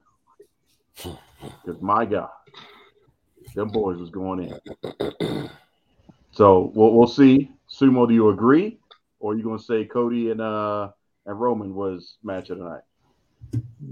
Because 1.64 1.82
my 1.82 2.06
God, 2.06 2.28
them 3.56 3.66
boys 3.70 3.98
was 3.98 4.10
going 4.10 4.44
in. 4.44 5.50
So 6.30 6.70
we'll, 6.72 6.92
we'll 6.94 7.08
see. 7.08 7.50
Sumo, 7.68 8.06
do 8.06 8.14
you 8.14 8.28
agree? 8.28 8.78
Or 9.18 9.32
are 9.32 9.36
you 9.36 9.42
going 9.42 9.58
to 9.58 9.64
say 9.64 9.84
Cody 9.84 10.30
and 10.30 10.40
uh 10.40 10.90
and 11.26 11.40
Roman 11.40 11.74
was 11.74 12.14
match 12.22 12.50
of 12.50 12.58
the 12.58 12.64
night? 12.64 12.82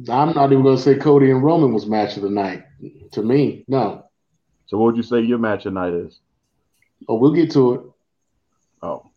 I'm 0.08 0.32
not 0.32 0.52
even 0.52 0.62
going 0.62 0.76
to 0.76 0.82
say 0.82 0.94
Cody 0.94 1.32
and 1.32 1.42
Roman 1.42 1.74
was 1.74 1.86
match 1.86 2.16
of 2.16 2.22
the 2.22 2.30
night. 2.30 2.62
To 3.12 3.22
me, 3.22 3.64
no. 3.66 4.06
So 4.66 4.78
what 4.78 4.86
would 4.86 4.96
you 4.96 5.02
say 5.02 5.20
your 5.20 5.38
match 5.38 5.66
of 5.66 5.74
the 5.74 5.80
night 5.80 5.92
is? 5.92 6.20
Oh, 7.08 7.16
we'll 7.16 7.34
get 7.34 7.50
to 7.52 7.74
it. 7.74 7.80
Oh. 8.82 9.10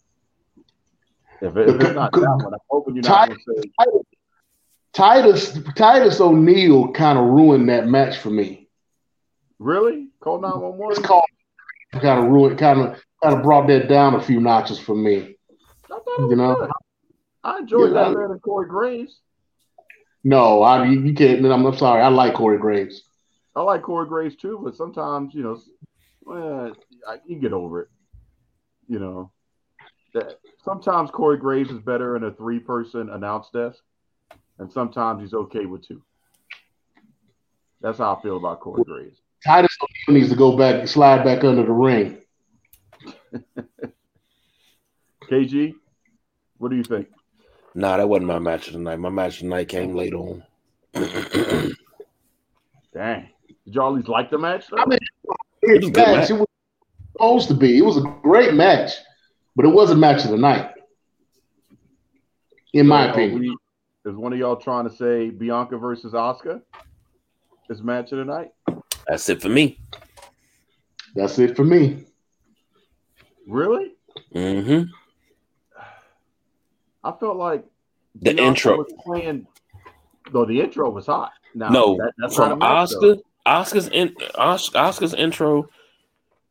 If, 1.40 1.56
it, 1.56 1.70
if 1.70 1.82
it's 1.82 1.96
not 1.96 2.12
that 2.14 2.40
one, 2.44 2.54
I'm 2.54 2.60
hoping 2.68 2.96
you're 2.96 3.04
not 3.04 3.28
going 3.28 3.40
to 3.40 3.62
say. 3.62 3.72
Titus 4.94 5.58
Titus 5.76 6.22
O'Neil 6.22 6.92
kind 6.92 7.18
of 7.18 7.26
ruined 7.26 7.70
that 7.70 7.88
match 7.88 8.18
for 8.18 8.30
me. 8.30 8.70
Really? 9.60 10.10
Call 10.20 10.40
911? 10.40 10.98
It's 10.98 11.08
called 11.08 11.24
kind 11.94 12.26
of 12.26 12.32
ruined, 12.32 12.60
kind 12.60 12.80
of 12.80 13.02
kind 13.24 13.36
of 13.36 13.44
brought 13.44 13.68
that 13.68 13.88
down 13.88 14.16
a 14.16 14.22
few 14.22 14.40
notches 14.40 14.80
for 14.80 14.96
me. 14.96 15.36
You 16.18 16.36
know, 16.36 16.56
good. 16.56 16.70
I 17.44 17.60
enjoyed 17.60 17.94
that 17.94 18.10
better 18.10 18.28
than 18.28 18.40
Corey 18.40 18.68
Graves. 18.68 19.20
no, 20.24 20.62
I 20.62 20.86
you, 20.86 21.02
you 21.02 21.14
can't. 21.14 21.46
I'm, 21.46 21.66
I'm 21.66 21.78
sorry. 21.78 22.02
I 22.02 22.08
like 22.10 22.34
Corey 22.34 22.58
Graves. 22.58 23.04
I 23.56 23.62
like 23.62 23.84
Corey 23.84 24.08
Graves 24.08 24.36
too, 24.36 24.60
but 24.64 24.76
sometimes, 24.76 25.34
you 25.34 25.44
know, 25.44 25.60
well, 26.24 26.76
I, 27.08 27.18
you 27.26 27.38
get 27.38 27.54
over 27.54 27.82
it. 27.82 27.88
You 28.88 29.00
know, 29.00 29.32
that 30.14 30.40
sometimes 30.64 31.12
Corey 31.12 31.38
Graves 31.38 31.72
is 31.72 31.80
better 31.80 32.16
in 32.16 32.24
a 32.24 32.32
three 32.32 32.60
person 32.60 33.10
announce 33.10 33.50
desk, 33.52 33.80
and 34.60 34.72
sometimes 34.72 35.22
he's 35.22 35.34
okay 35.34 35.66
with 35.66 35.88
two. 35.88 36.02
That's 37.82 37.98
how 37.98 38.16
I 38.16 38.22
feel 38.22 38.38
about 38.38 38.62
Corey 38.62 38.84
Graves. 38.84 39.20
Titus 39.46 39.76
needs 40.08 40.30
to 40.30 40.36
go 40.36 40.58
back, 40.58 40.88
slide 40.88 41.24
back 41.26 41.44
under 41.44 41.64
the 41.64 41.72
ring. 41.72 42.20
KG, 45.30 45.74
what 46.58 46.70
do 46.70 46.78
you 46.78 46.84
think? 46.84 47.10
Nah, 47.76 47.98
that 47.98 48.08
wasn't 48.08 48.28
my 48.28 48.40
match 48.40 48.68
of 48.68 48.74
the 48.74 48.80
night. 48.80 49.00
My 49.00 49.10
match 49.10 49.38
of 49.38 49.44
the 49.44 49.50
night 49.50 49.68
came 49.68 49.96
later 49.96 50.18
on. 50.18 50.44
Dang. 52.94 53.30
Did 53.66 53.76
y'all 53.76 53.90
at 53.90 53.96
least 53.96 54.08
like 54.08 54.30
the 54.30 54.38
match? 54.38 54.66
Though? 54.70 54.78
I 54.78 54.86
mean, 54.86 55.00
It 55.64 55.82
was 55.82 55.90
a 55.90 55.92
good 55.92 56.08
match. 56.08 56.30
It 56.30 56.34
was 56.34 56.48
supposed 57.14 57.48
to 57.48 57.54
be. 57.56 57.78
It 57.78 57.84
was 57.84 57.98
a 57.98 58.02
great 58.22 58.54
match, 58.54 58.92
but 59.56 59.66
it 59.66 59.70
wasn't 59.70 60.00
match 60.00 60.24
of 60.24 60.32
the 60.32 60.38
night, 60.38 60.70
in 62.74 62.88
my 62.88 63.08
Are 63.08 63.12
opinion. 63.12 63.56
We- 64.06 64.12
is 64.12 64.18
one 64.18 64.34
of 64.34 64.40
y'all 64.40 64.56
trying 64.56 64.88
to 64.90 64.96
say 64.96 65.30
Bianca 65.30 65.78
versus 65.78 66.14
Asuka 66.14 66.62
is 67.70 67.82
match 67.82 68.12
of 68.12 68.20
the 68.20 68.26
night? 68.26 68.52
That's 69.08 69.28
it 69.30 69.42
for 69.42 69.50
me. 69.50 69.80
That's 71.16 71.38
it 71.40 71.56
for 71.56 71.64
me. 71.64 72.06
Really? 73.48 73.94
Mm 74.34 74.64
hmm 74.66 74.92
I 77.06 77.12
felt 77.20 77.36
like 77.36 77.66
The 78.16 78.34
Bianca 78.34 78.44
intro. 78.44 78.78
was 78.78 78.94
playing. 79.06 79.46
Though 80.32 80.46
the 80.46 80.62
intro 80.62 80.90
was 80.90 81.08
hot. 81.08 81.34
Now, 81.54 81.70
No, 81.70 81.98
that- 81.98 82.14
that's 82.18 82.36
from 82.36 82.60
not 82.60 82.90
though. 82.90 83.16
Asuka, 83.16 83.22
Asuka's 83.46 83.88
in 83.90 84.10
Asuka's 84.36 85.14
intro 85.14 85.68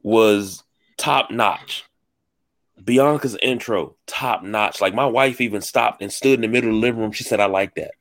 was 0.03 0.63
top 0.99 1.31
notch. 1.31 1.85
Bianca's 2.83 3.37
intro, 3.43 3.97
top 4.07 4.43
notch. 4.43 4.81
Like 4.81 4.95
my 4.95 5.07
wife 5.07 5.41
even 5.41 5.61
stopped 5.61 6.03
and 6.03 6.13
stood 6.13 6.35
in 6.35 6.41
the 6.41 6.49
middle 6.49 6.71
of 6.71 6.75
the 6.77 6.81
living 6.81 7.01
room. 7.01 7.13
She 7.13 7.25
said, 7.25 7.41
"I 7.41 7.47
like 7.47 7.75
that." 7.77 7.93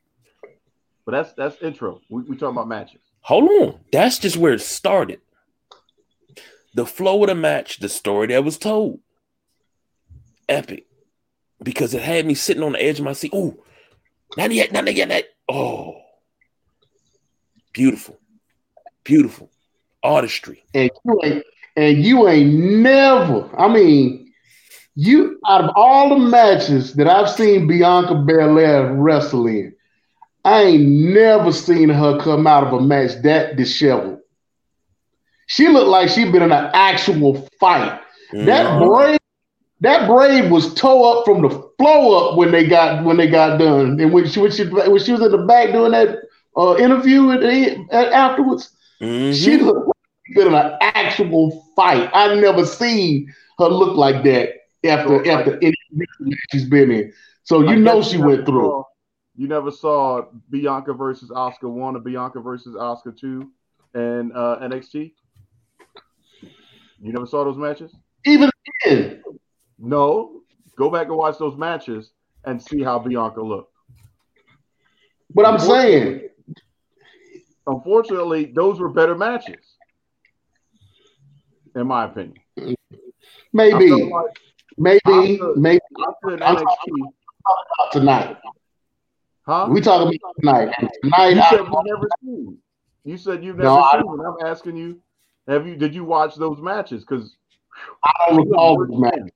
But 1.05 1.11
that's 1.11 1.33
that's 1.33 1.61
intro. 1.61 2.01
We 2.09 2.23
we 2.23 2.35
talking 2.37 2.55
about 2.55 2.67
matches. 2.67 3.01
Hold 3.21 3.49
on, 3.49 3.79
that's 3.91 4.19
just 4.19 4.37
where 4.37 4.53
it 4.53 4.61
started. 4.61 5.21
The 6.73 6.85
flow 6.85 7.21
of 7.23 7.27
the 7.27 7.35
match, 7.35 7.79
the 7.79 7.89
story 7.89 8.27
that 8.27 8.43
was 8.43 8.57
told, 8.57 8.99
epic, 10.47 10.87
because 11.61 11.93
it 11.93 12.01
had 12.01 12.25
me 12.25 12.33
sitting 12.33 12.63
on 12.63 12.71
the 12.71 12.83
edge 12.83 12.99
of 12.99 13.05
my 13.05 13.13
seat. 13.13 13.31
Oh, 13.33 13.61
not 14.37 14.51
yet, 14.51 14.71
not 14.71 14.93
yet, 14.93 15.09
not. 15.09 15.23
Oh, 15.49 16.01
beautiful, 17.73 18.17
beautiful 19.03 19.51
artistry. 20.01 20.63
and 20.73 20.89
you 21.03 21.19
ain't 21.23 21.43
and 21.75 22.03
you 22.03 22.27
ain't 22.27 22.53
never. 22.53 23.49
I 23.59 23.67
mean, 23.67 24.30
you 24.95 25.39
out 25.47 25.63
of 25.63 25.71
all 25.75 26.09
the 26.09 26.17
matches 26.17 26.93
that 26.95 27.07
I've 27.07 27.29
seen 27.29 27.67
Bianca 27.67 28.15
Belair 28.15 28.93
wrestle 28.93 29.47
in, 29.47 29.73
I 30.43 30.63
ain't 30.63 30.89
never 31.13 31.51
seen 31.51 31.89
her 31.89 32.19
come 32.19 32.47
out 32.47 32.65
of 32.65 32.73
a 32.73 32.81
match 32.81 33.11
that 33.23 33.55
disheveled. 33.55 34.19
She 35.47 35.67
looked 35.67 35.87
like 35.89 36.09
she'd 36.09 36.31
been 36.31 36.43
in 36.43 36.51
an 36.51 36.69
actual 36.73 37.47
fight. 37.59 37.99
That 38.33 38.65
Mhm. 38.65 38.87
braid, 38.87 39.19
that 39.81 40.07
braid 40.07 40.49
was 40.51 40.73
toe 40.73 41.11
up 41.19 41.25
from 41.25 41.41
the 41.41 41.49
flow 41.77 42.29
up 42.31 42.37
when 42.37 42.51
they 42.51 42.65
got 42.67 43.03
when 43.03 43.17
they 43.17 43.27
got 43.27 43.59
done, 43.59 43.99
and 43.99 44.11
when 44.13 44.27
she 44.27 44.39
when 44.39 44.51
she 44.51 44.63
when 44.65 44.99
she 44.99 45.11
was 45.11 45.21
in 45.21 45.31
the 45.31 45.45
back 45.45 45.71
doing 45.71 45.91
that 45.91 46.19
uh, 46.57 46.75
interview 46.77 47.31
afterwards. 47.91 48.71
Mhm. 49.01 49.33
She 49.33 49.57
looked 49.57 49.87
like 49.87 49.95
she'd 50.25 50.35
been 50.35 50.47
in 50.47 50.53
an 50.55 50.73
actual 50.81 51.63
fight. 51.75 52.09
I've 52.13 52.37
never 52.39 52.65
seen 52.65 53.33
her 53.59 53.67
look 53.67 53.95
like 53.97 54.23
that 54.23 54.60
after 54.85 55.29
after 55.29 55.59
any 55.61 55.75
she's 56.51 56.65
been 56.65 56.91
in. 56.91 57.13
So 57.43 57.61
you 57.61 57.75
know 57.77 58.01
she 58.01 58.17
never 58.17 58.29
went 58.29 58.45
through. 58.45 58.63
saw- 58.69 58.83
you 59.35 59.47
never 59.47 59.71
saw 59.71 60.25
Bianca 60.49 60.93
versus 60.93 61.29
Asuka 61.29 61.69
one 61.69 61.95
or 61.95 61.99
Bianca 61.99 62.39
versus 62.39 62.75
Asuka 62.75 63.17
two 63.17 63.51
and 63.93 64.31
uh, 64.33 64.59
NXT. 64.61 65.13
You 67.01 67.13
never 67.13 67.25
saw 67.25 67.43
those 67.43 67.57
matches? 67.57 67.95
Even 68.25 68.49
then, 68.85 69.23
No. 69.79 70.41
Go 70.77 70.89
back 70.89 71.07
and 71.07 71.17
watch 71.17 71.37
those 71.37 71.57
matches 71.57 72.11
and 72.45 72.61
see 72.61 72.81
how 72.81 72.99
Bianca 72.99 73.41
looked. 73.41 73.73
but 75.33 75.45
I'm 75.45 75.59
saying 75.59 76.29
Unfortunately, 77.67 78.45
those 78.45 78.79
were 78.79 78.89
better 78.89 79.15
matches, 79.15 79.75
in 81.75 81.87
my 81.87 82.05
opinion. 82.05 82.35
I 82.57 82.73
felt 83.53 83.69
maybe, 83.69 83.91
like 83.91 84.31
maybe, 84.77 85.39
maybe 85.55 85.79
I'm 85.99 86.55
NXT, 86.55 86.65
tonight. 87.91 88.37
huh? 89.45 89.67
We 89.69 89.81
talking 89.81 90.17
about 90.21 90.35
tonight. 90.39 90.75
Tonight, 91.03 91.29
You 91.35 91.41
I, 91.41 91.49
said 91.49 91.59
you've 91.59 91.85
never 91.85 92.09
seen. 92.23 92.57
You 93.03 93.17
said 93.17 93.43
you've 93.43 93.57
never 93.57 93.69
No, 93.69 93.89
seen. 93.91 94.13
And 94.13 94.21
I'm 94.21 94.45
asking 94.45 94.77
you, 94.77 94.99
have 95.47 95.67
you? 95.67 95.75
Did 95.75 95.93
you 95.95 96.03
watch 96.03 96.35
those 96.35 96.59
matches? 96.59 97.03
Because 97.03 97.35
I 98.03 98.11
don't 98.29 98.47
recall 98.47 98.77
those 98.85 98.99
matches. 98.99 99.31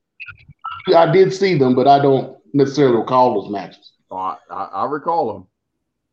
I 0.95 1.11
did 1.11 1.33
see 1.33 1.57
them, 1.57 1.73
but 1.75 1.87
I 1.87 1.99
don't 1.99 2.37
necessarily 2.53 2.97
recall 2.97 3.41
those 3.41 3.51
matches. 3.51 3.93
Oh, 4.11 4.17
I, 4.17 4.37
I, 4.51 4.63
I 4.65 4.85
recall 4.85 5.33
them 5.33 5.47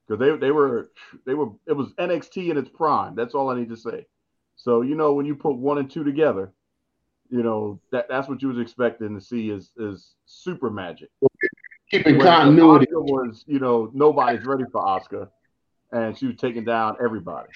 because 0.08 0.18
they 0.18 0.34
they 0.46 0.50
were 0.50 0.90
they 1.26 1.34
were 1.34 1.50
it 1.66 1.74
was 1.74 1.92
NXT 1.98 2.50
in 2.50 2.56
its 2.56 2.70
prime. 2.70 3.14
That's 3.14 3.34
all 3.34 3.50
I 3.50 3.56
need 3.56 3.68
to 3.68 3.76
say. 3.76 4.06
So 4.56 4.80
you 4.80 4.94
know 4.94 5.12
when 5.12 5.26
you 5.26 5.34
put 5.34 5.56
one 5.56 5.76
and 5.78 5.90
two 5.90 6.04
together, 6.04 6.52
you 7.32 7.42
know 7.42 7.80
that 7.90 8.06
that's 8.10 8.28
what 8.28 8.42
you 8.42 8.48
was 8.48 8.58
expecting 8.58 9.14
to 9.14 9.20
see 9.20 9.48
is 9.48 9.70
is 9.78 10.14
super 10.26 10.70
magic. 10.70 11.08
Keeping 11.90 12.20
continuity. 12.20 12.86
Asuka 12.86 13.02
was 13.02 13.44
you 13.46 13.58
know 13.58 13.90
nobody's 13.94 14.44
ready 14.44 14.64
for 14.70 14.82
Asuka, 14.82 15.28
and 15.92 16.16
she 16.16 16.26
was 16.26 16.36
taking 16.36 16.64
down 16.64 16.96
everybody. 17.02 17.48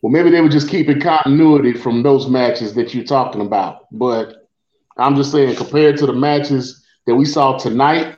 Well, 0.00 0.10
maybe 0.10 0.30
they 0.30 0.40
were 0.40 0.48
just 0.48 0.70
keeping 0.70 1.00
continuity 1.00 1.74
from 1.74 2.02
those 2.02 2.28
matches 2.28 2.72
that 2.74 2.94
you're 2.94 3.04
talking 3.04 3.42
about. 3.42 3.86
But 3.92 4.48
I'm 4.96 5.16
just 5.16 5.32
saying, 5.32 5.56
compared 5.56 5.98
to 5.98 6.06
the 6.06 6.14
matches 6.14 6.82
that 7.06 7.14
we 7.14 7.26
saw 7.26 7.58
tonight, 7.58 8.16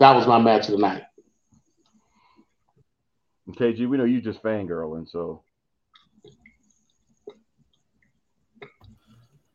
that 0.00 0.16
was 0.16 0.26
my 0.26 0.38
match 0.38 0.68
of 0.68 0.72
the 0.72 0.78
night. 0.78 1.02
KG, 3.50 3.86
we 3.86 3.98
know 3.98 4.04
you 4.04 4.22
just 4.22 4.42
fangirling, 4.42 5.06
so 5.06 5.42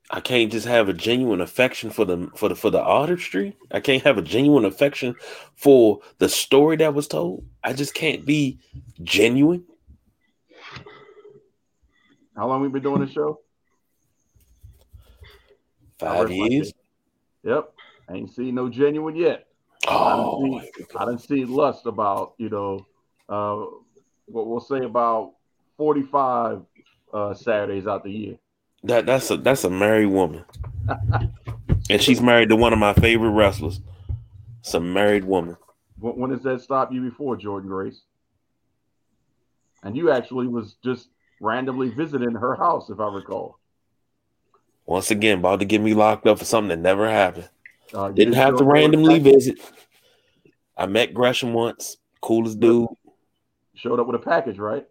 I 0.10 0.22
can't 0.22 0.52
just 0.52 0.66
have 0.66 0.88
a 0.88 0.94
genuine 0.94 1.42
affection 1.42 1.90
for 1.90 2.06
the 2.06 2.30
for 2.36 2.48
the 2.48 2.56
for 2.56 2.70
the 2.70 2.82
artistry. 2.82 3.58
I 3.72 3.82
can't 3.82 4.04
have 4.04 4.18
a 4.18 4.22
genuine 4.22 4.64
affection 4.64 5.16
for 5.56 6.00
the 6.18 6.30
story 6.30 6.78
that 6.78 6.94
was 6.94 7.08
told. 7.08 7.46
I 7.64 7.74
just 7.74 7.94
can't 7.94 8.26
be 8.26 8.60
genuine. 9.04 9.66
how 12.36 12.48
long 12.48 12.62
we 12.62 12.70
been 12.70 12.84
doing 12.84 13.02
this 13.02 13.12
show? 13.12 13.42
Five 16.00 16.32
years. 16.32 16.72
Yep. 17.44 17.74
I 18.10 18.14
ain't 18.14 18.34
seen 18.34 18.56
no 18.56 18.70
genuine 18.70 19.16
yet. 19.16 19.48
Oh, 19.90 20.58
I 20.58 20.62
didn't 20.62 20.76
see, 20.76 20.86
I 20.98 21.06
didn't 21.06 21.22
see 21.22 21.46
lust 21.46 21.86
about 21.86 22.34
you 22.38 22.50
know 22.50 22.86
uh, 23.28 23.66
what 24.26 24.48
we'll 24.48 24.62
say 24.62 24.86
about 24.86 25.34
forty 25.76 26.04
five 26.04 26.62
uh, 27.14 27.34
Saturdays 27.34 27.88
out 27.88 28.06
the 28.06 28.12
year. 28.12 28.38
That 28.88 29.06
that's 29.06 29.30
a 29.30 29.38
that's 29.38 29.64
a 29.64 29.70
married 29.70 30.08
woman, 30.08 30.46
and 31.90 32.02
she's 32.02 32.22
married 32.22 32.50
to 32.50 32.56
one 32.56 32.72
of 32.74 32.80
my 32.80 32.94
favorite 32.94 33.32
wrestlers. 33.32 33.82
It's 34.62 34.74
a 34.74 34.80
married 34.80 35.26
woman. 35.26 35.58
When, 36.00 36.30
does 36.30 36.44
that 36.44 36.62
stop 36.62 36.94
you 36.94 37.02
before 37.02 37.38
Jordynne 37.38 37.68
Grace? 37.68 38.02
And 39.84 39.96
you 39.96 40.12
actually 40.12 40.48
was 40.48 40.76
just 40.84 41.10
randomly 41.40 41.90
visiting 41.90 42.34
her 42.34 42.56
house, 42.56 42.90
if 42.90 43.00
I 43.00 43.08
recall. 43.14 43.60
Once 44.86 45.12
again, 45.12 45.40
about 45.40 45.60
to 45.60 45.66
get 45.66 45.82
me 45.82 45.94
locked 45.94 46.28
up 46.28 46.40
for 46.40 46.46
something 46.46 46.70
that 46.70 46.80
never 46.80 47.10
happened. 47.10 47.50
Uh, 47.94 48.10
Didn't 48.10 48.36
have 48.36 48.50
to 48.50 48.56
up 48.56 48.60
with 48.60 48.70
a 48.70 48.72
randomly 48.72 49.20
visit. 49.20 49.60
I 50.78 50.86
met 50.86 51.14
Gresham 51.14 51.54
once, 51.54 51.98
coolest 52.22 52.60
dude. 52.60 52.88
Showed 53.76 54.00
up 54.00 54.08
with 54.08 54.16
a 54.16 54.24
package, 54.24 54.60
right? 54.60 54.88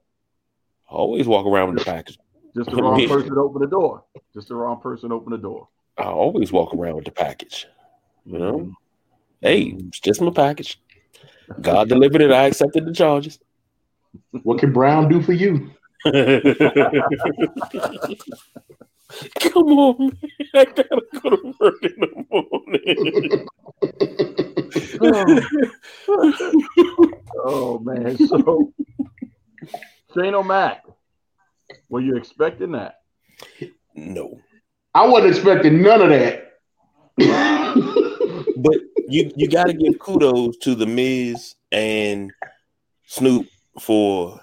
Always 0.89 1.27
walk 1.27 1.47
around 1.47 1.75
with 1.75 1.83
a 1.83 1.85
package. 1.85 2.19
Just 2.57 2.71
the 2.71 2.77
wrong 2.77 3.07
person 3.09 3.37
opened 3.39 3.63
the 3.63 3.69
door. 3.69 4.05
Just 4.33 4.49
the 4.49 4.55
wrong 4.55 4.81
person 4.81 5.13
opened 5.13 5.35
the 5.35 5.39
door. 5.39 5.69
I 5.99 6.05
always 6.05 6.51
walk 6.53 6.75
around 6.75 6.97
with 6.97 7.05
the 7.05 7.11
package. 7.11 7.67
You 8.25 8.39
know, 8.39 8.59
mm-hmm. 8.59 8.71
hey, 9.41 9.75
it's 9.79 10.01
just 10.01 10.21
my 10.21 10.31
package. 10.31 10.81
God 11.61 11.89
delivered 11.89 12.23
it. 12.23 12.33
I 12.33 12.47
accepted 12.47 12.87
the 12.87 12.93
charges. 12.93 13.39
What 14.43 14.59
can 14.59 14.73
Brown 14.73 15.09
do 15.09 15.23
for 15.23 15.33
you? 15.33 15.71
Come 16.05 16.13
on, 19.79 19.99
man. 19.99 20.19
I 20.55 20.65
gotta 20.65 21.03
go 21.23 21.31
to 21.31 21.55
work 21.61 21.83
in 21.83 21.95
the 22.01 22.09
morning. 22.31 23.47
Oh 27.49 27.79
man, 27.79 28.17
so 28.17 28.73
Shane 30.15 30.35
O'Mac, 30.35 30.83
were 31.89 32.01
you 32.01 32.17
expecting 32.17 32.73
that? 32.73 33.01
no, 33.95 34.41
I 34.95 35.07
wasn't 35.07 35.35
expecting 35.35 35.83
none 35.83 36.03
of 36.03 36.09
that. 36.11 36.43
but 38.57 38.75
you 39.09 39.31
you 39.37 39.49
got 39.49 39.67
to 39.67 39.73
give 39.73 39.99
kudos 39.99 40.57
to 40.59 40.75
the 40.75 40.87
Miz 40.87 41.55
and 41.71 42.33
Snoop 43.07 43.47
for 43.81 44.41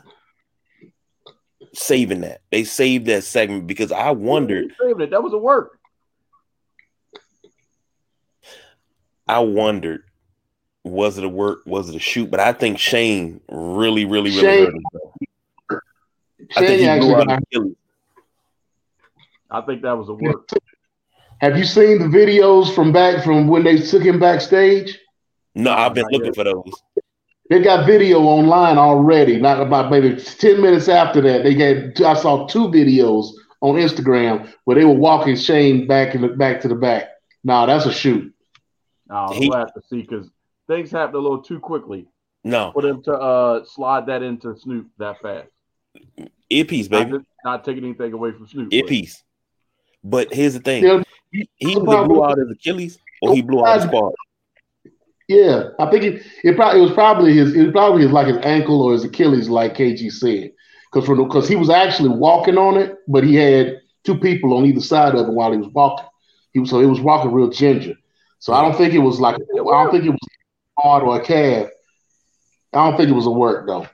saving 1.73 2.21
that. 2.21 2.41
They 2.51 2.63
saved 2.63 3.07
that 3.07 3.23
segment 3.23 3.67
because 3.67 3.91
I 3.91 4.11
wondered, 4.11 4.73
it. 4.79 5.09
That 5.11 5.23
was 5.23 5.33
a 5.33 5.37
work. 5.37 5.79
I 9.27 9.39
wondered, 9.39 10.03
was 10.83 11.17
it 11.17 11.23
a 11.23 11.29
work, 11.29 11.59
was 11.65 11.89
it 11.89 11.95
a 11.95 11.99
shoot? 11.99 12.29
But 12.29 12.39
I 12.39 12.53
think 12.53 12.77
Shane 12.77 13.41
really, 13.49 14.05
really, 14.05 14.31
really 14.31 14.41
Shane- 14.41 14.65
hurt 14.65 14.73
himself. 14.73 15.13
I 16.55 16.59
think 16.59 16.67
Shane 16.67 16.79
he 16.79 16.87
actually 16.87 17.07
blew 17.13 17.15
out 17.21 17.27
got, 17.27 17.39
his 17.39 17.59
Achilles. 17.59 17.75
I 19.51 19.61
think 19.61 19.81
that 19.83 19.97
was 19.97 20.09
a 20.09 20.13
work. 20.13 20.49
Have 21.39 21.57
you 21.57 21.65
seen 21.65 21.99
the 21.99 22.05
videos 22.17 22.73
from 22.73 22.91
back 22.91 23.23
from 23.23 23.47
when 23.47 23.63
they 23.63 23.77
took 23.77 24.01
him 24.03 24.19
backstage? 24.19 24.99
No, 25.55 25.71
I've 25.71 25.93
been 25.93 26.03
Not 26.03 26.11
looking 26.13 26.25
yet. 26.27 26.35
for 26.35 26.43
those. 26.45 26.73
They 27.49 27.61
got 27.61 27.85
video 27.85 28.21
online 28.21 28.77
already. 28.77 29.39
Not 29.39 29.61
about 29.61 29.91
maybe 29.91 30.15
ten 30.15 30.61
minutes 30.61 30.87
after 30.87 31.21
that. 31.21 31.43
They 31.43 31.53
got. 31.53 32.01
I 32.17 32.19
saw 32.19 32.47
two 32.47 32.69
videos 32.69 33.27
on 33.61 33.75
Instagram 33.75 34.51
where 34.63 34.75
they 34.75 34.85
were 34.85 34.93
walking 34.93 35.35
Shane 35.35 35.85
back 35.85 36.15
in 36.15 36.21
the 36.21 36.29
back 36.29 36.61
to 36.61 36.67
the 36.67 36.75
back. 36.75 37.09
Nah, 37.43 37.65
that's 37.65 37.85
a 37.85 37.91
shoot. 37.93 38.33
Now, 39.09 39.29
He- 39.33 39.49
we'll 39.49 39.59
have 39.59 39.73
to 39.73 39.81
see 39.89 40.01
because 40.01 40.29
things 40.67 40.89
happened 40.89 41.15
a 41.15 41.19
little 41.19 41.41
too 41.43 41.59
quickly 41.59 42.07
No, 42.45 42.71
for 42.71 42.81
them 42.81 43.03
to 43.03 43.11
uh, 43.13 43.65
slide 43.65 44.05
that 44.07 44.23
into 44.23 44.57
Snoop 44.57 44.87
that 44.97 45.19
fast. 45.21 45.49
Earpiece, 46.49 46.89
Not, 46.89 47.09
baby, 47.09 47.23
not 47.45 47.63
taking 47.63 47.83
anything 47.83 48.13
away 48.13 48.31
from 48.31 48.47
Snoop. 48.47 48.69
but- 48.69 48.75
earpiece. 48.75 49.23
But 50.03 50.33
here's 50.33 50.53
the 50.53 50.59
thing: 50.59 50.83
Yeah, 50.83 51.01
he, 51.31 51.49
he 51.55 51.71
either 51.71 51.81
blew 51.81 52.23
out 52.25 52.37
his 52.37 52.51
Achilles 52.51 52.99
or 53.21 53.33
he 53.33 53.41
blew 53.41 53.65
out 53.65 53.79
his 53.81 53.89
quad. 53.89 54.11
yeah. 55.29 55.69
I 55.79 55.89
think 55.89 56.03
it, 56.03 56.23
it 56.43 56.55
probably 56.57 56.79
it 56.81 56.83
was 56.83 56.91
probably 56.91 57.33
his 57.33 57.55
it 57.55 57.63
was 57.63 57.71
probably 57.71 58.01
his 58.03 58.11
like 58.11 58.27
his 58.27 58.37
ankle 58.37 58.81
or 58.81 58.91
his 58.93 59.05
Achilles, 59.05 59.47
like 59.49 59.75
KG 59.75 60.11
said, 60.11 60.51
because 60.91 61.05
from 61.07 61.23
because 61.23 61.47
he 61.47 61.55
was 61.55 61.69
actually 61.69 62.09
walking 62.09 62.57
on 62.57 62.77
it, 62.77 62.97
but 63.07 63.23
he 63.23 63.35
had 63.35 63.79
two 64.03 64.17
people 64.19 64.57
on 64.57 64.65
either 64.65 64.81
side 64.81 65.15
of 65.15 65.27
him 65.27 65.35
while 65.35 65.51
he 65.53 65.57
was 65.57 65.69
walking. 65.69 66.05
He 66.51 66.59
was 66.59 66.69
so 66.69 66.81
it 66.81 66.85
was 66.85 66.99
walking 66.99 67.31
real 67.31 67.49
ginger. 67.49 67.95
So 68.39 68.51
I 68.51 68.61
don't 68.61 68.75
think 68.75 68.93
it 68.93 68.99
was 68.99 69.21
like 69.21 69.35
I 69.35 69.55
don't 69.55 69.91
think 69.91 70.03
it 70.03 70.09
was 70.09 70.19
hard 70.77 71.03
or 71.03 71.21
a 71.21 71.23
calf. 71.23 71.69
I 72.73 72.89
don't 72.89 72.97
think 72.97 73.09
it 73.09 73.13
was 73.13 73.25
a 73.25 73.31
work 73.31 73.67
though. 73.67 73.87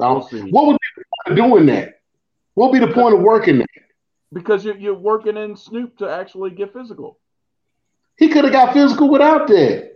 I 0.00 0.06
don't, 0.14 0.52
what 0.52 0.66
would 0.66 0.74
be 0.74 0.88
the 0.96 1.04
point 1.24 1.26
of 1.27 1.27
doing 1.38 1.66
that? 1.66 2.00
What 2.54 2.70
would 2.70 2.80
be 2.80 2.84
the 2.86 2.92
point 2.92 3.14
of 3.14 3.20
working 3.20 3.58
that? 3.58 3.66
Because 4.32 4.64
you're, 4.64 4.76
you're 4.76 4.94
working 4.94 5.36
in 5.36 5.56
Snoop 5.56 5.96
to 5.98 6.08
actually 6.10 6.50
get 6.50 6.72
physical. 6.72 7.18
He 8.16 8.28
could 8.28 8.44
have 8.44 8.52
got 8.52 8.72
physical 8.74 9.08
without 9.08 9.46
that. 9.48 9.92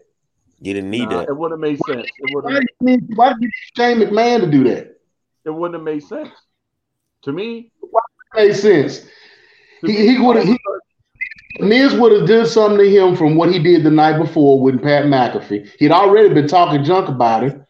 You 0.60 0.74
didn't 0.74 0.90
need 0.90 1.08
Nah, 1.10 1.18
that. 1.20 1.28
It 1.28 1.36
wouldn't 1.36 1.60
have 1.60 1.70
made 1.70 1.78
sense. 1.86 2.06
It 2.18 2.30
Why 2.34 2.42
wouldn't. 2.52 2.60
do 2.60 2.66
you 2.80 2.86
need, 2.86 3.16
why 3.16 3.32
do 3.32 3.38
you 3.40 3.50
Shane 3.76 3.98
McMahon 3.98 4.40
to 4.40 4.46
do 4.50 4.62
that? 4.64 4.96
It 5.44 5.50
wouldn't 5.50 5.74
have 5.74 5.82
made 5.82 6.04
sense. 6.04 6.30
To 7.22 7.32
me, 7.32 7.70
Makes 8.34 8.60
sense. 8.62 9.00
to 9.00 9.86
He- 9.86 9.92
me, 9.92 10.08
he 10.16 10.18
would've- 10.18 10.44
he- 10.44 10.58
Miz 11.60 11.94
would 11.94 12.12
have 12.12 12.26
done 12.26 12.46
something 12.46 12.78
to 12.78 12.88
him 12.88 13.14
from 13.14 13.36
what 13.36 13.52
he 13.52 13.58
did 13.58 13.82
the 13.84 13.90
night 13.90 14.18
before 14.18 14.58
with 14.60 14.82
Pat 14.82 15.04
McAfee. 15.04 15.68
He'd 15.78 15.90
already 15.90 16.32
been 16.32 16.46
talking 16.48 16.82
junk 16.82 17.08
about 17.08 17.42
him. 17.42 17.66